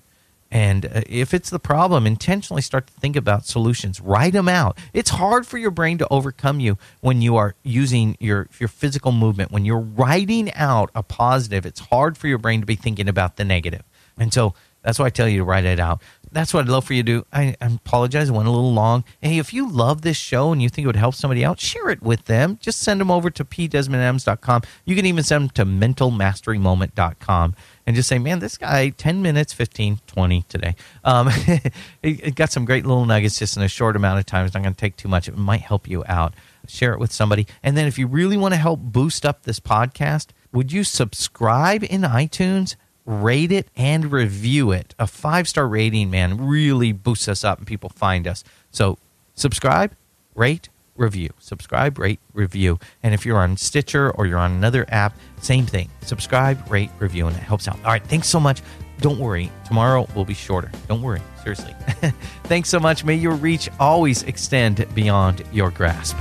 And 0.51 0.85
uh, 0.85 1.01
if 1.07 1.33
it's 1.33 1.49
the 1.49 1.59
problem, 1.59 2.05
intentionally 2.05 2.61
start 2.61 2.87
to 2.87 2.93
think 2.93 3.15
about 3.15 3.45
solutions. 3.45 3.99
Write 3.99 4.33
them 4.33 4.47
out. 4.47 4.77
It's 4.93 5.09
hard 5.11 5.45
for 5.47 5.57
your 5.57 5.71
brain 5.71 5.97
to 5.97 6.07
overcome 6.09 6.59
you 6.59 6.77
when 7.01 7.21
you 7.21 7.35
are 7.35 7.55
using 7.63 8.15
your, 8.19 8.47
your 8.59 8.69
physical 8.69 9.11
movement. 9.11 9.51
When 9.51 9.65
you're 9.65 9.79
writing 9.79 10.53
out 10.53 10.91
a 10.95 11.03
positive, 11.03 11.65
it's 11.65 11.79
hard 11.79 12.17
for 12.17 12.27
your 12.27 12.37
brain 12.37 12.61
to 12.61 12.65
be 12.65 12.75
thinking 12.75 13.09
about 13.09 13.37
the 13.37 13.45
negative. 13.45 13.83
And 14.17 14.33
so 14.33 14.53
that's 14.85 14.99
why 14.99 15.07
I 15.07 15.09
tell 15.09 15.27
you 15.27 15.39
to 15.39 15.43
write 15.43 15.65
it 15.65 15.79
out. 15.79 16.01
That's 16.31 16.53
what 16.53 16.65
I'd 16.65 16.69
love 16.69 16.85
for 16.85 16.93
you 16.93 17.01
to 17.01 17.11
do. 17.21 17.25
I, 17.33 17.55
I 17.61 17.67
apologize. 17.67 18.29
I 18.29 18.33
went 18.33 18.47
a 18.47 18.51
little 18.51 18.73
long. 18.73 19.03
Hey, 19.21 19.39
if 19.39 19.53
you 19.53 19.69
love 19.69 20.01
this 20.03 20.17
show 20.17 20.51
and 20.51 20.61
you 20.61 20.69
think 20.69 20.83
it 20.83 20.87
would 20.87 20.95
help 20.95 21.15
somebody 21.15 21.43
out, 21.43 21.59
share 21.59 21.89
it 21.89 22.03
with 22.03 22.25
them. 22.25 22.59
Just 22.61 22.81
send 22.81 23.01
them 23.01 23.09
over 23.09 23.29
to 23.31 23.43
pdesmondadams.com. 23.43 24.61
You 24.85 24.95
can 24.95 25.05
even 25.05 25.23
send 25.23 25.49
them 25.49 25.49
to 25.51 25.65
mentalmasterymoment.com 25.65 27.55
and 27.87 27.95
just 27.95 28.09
say, 28.09 28.17
man, 28.17 28.39
this 28.39 28.57
guy, 28.57 28.89
10 28.89 29.21
minutes, 29.21 29.53
15, 29.53 29.99
20 30.07 30.41
today. 30.49 30.75
Um, 31.03 31.29
it, 32.03 32.35
got 32.35 32.51
some 32.51 32.65
great 32.65 32.85
little 32.85 33.05
nuggets 33.05 33.37
just 33.37 33.57
in 33.57 33.63
a 33.63 33.67
short 33.67 33.95
amount 33.95 34.19
of 34.19 34.25
time. 34.25 34.45
It's 34.45 34.55
not 34.55 34.63
going 34.63 34.73
to 34.73 34.79
take 34.79 34.97
too 34.97 35.07
much. 35.07 35.27
It 35.27 35.37
might 35.37 35.61
help 35.61 35.87
you 35.87 36.03
out. 36.07 36.33
Share 36.67 36.93
it 36.93 36.99
with 36.99 37.11
somebody. 37.11 37.45
And 37.61 37.77
then 37.77 37.87
if 37.87 37.99
you 37.99 38.07
really 38.07 38.37
want 38.37 38.53
to 38.53 38.59
help 38.59 38.79
boost 38.79 39.25
up 39.25 39.43
this 39.43 39.59
podcast, 39.59 40.29
would 40.51 40.71
you 40.71 40.83
subscribe 40.83 41.83
in 41.83 42.01
iTunes? 42.01 42.75
Rate 43.05 43.51
it 43.51 43.67
and 43.75 44.11
review 44.11 44.71
it. 44.71 44.95
A 44.97 45.05
five 45.05 45.47
star 45.47 45.67
rating, 45.67 46.09
man, 46.09 46.47
really 46.47 46.91
boosts 46.91 47.27
us 47.27 47.43
up 47.43 47.59
and 47.59 47.67
people 47.67 47.89
find 47.89 48.25
us. 48.25 48.43
So 48.71 48.97
subscribe, 49.35 49.95
rate, 50.33 50.69
review. 50.95 51.29
Subscribe, 51.39 51.97
rate, 51.99 52.19
review. 52.33 52.79
And 53.03 53.13
if 53.13 53.25
you're 53.25 53.37
on 53.37 53.57
Stitcher 53.57 54.11
or 54.11 54.25
you're 54.25 54.39
on 54.39 54.51
another 54.51 54.85
app, 54.89 55.17
same 55.41 55.65
thing. 55.65 55.89
Subscribe, 56.01 56.69
rate, 56.71 56.89
review, 56.99 57.27
and 57.27 57.35
it 57.35 57.43
helps 57.43 57.67
out. 57.67 57.77
All 57.77 57.91
right, 57.91 58.03
thanks 58.03 58.27
so 58.27 58.39
much. 58.39 58.61
Don't 58.99 59.19
worry, 59.19 59.51
tomorrow 59.65 60.07
will 60.15 60.25
be 60.25 60.33
shorter. 60.33 60.71
Don't 60.87 61.01
worry, 61.01 61.21
seriously. 61.43 61.75
thanks 62.45 62.69
so 62.69 62.79
much. 62.79 63.03
May 63.03 63.15
your 63.15 63.33
reach 63.33 63.69
always 63.79 64.23
extend 64.23 64.85
beyond 64.95 65.43
your 65.51 65.69
grasp. 65.69 66.15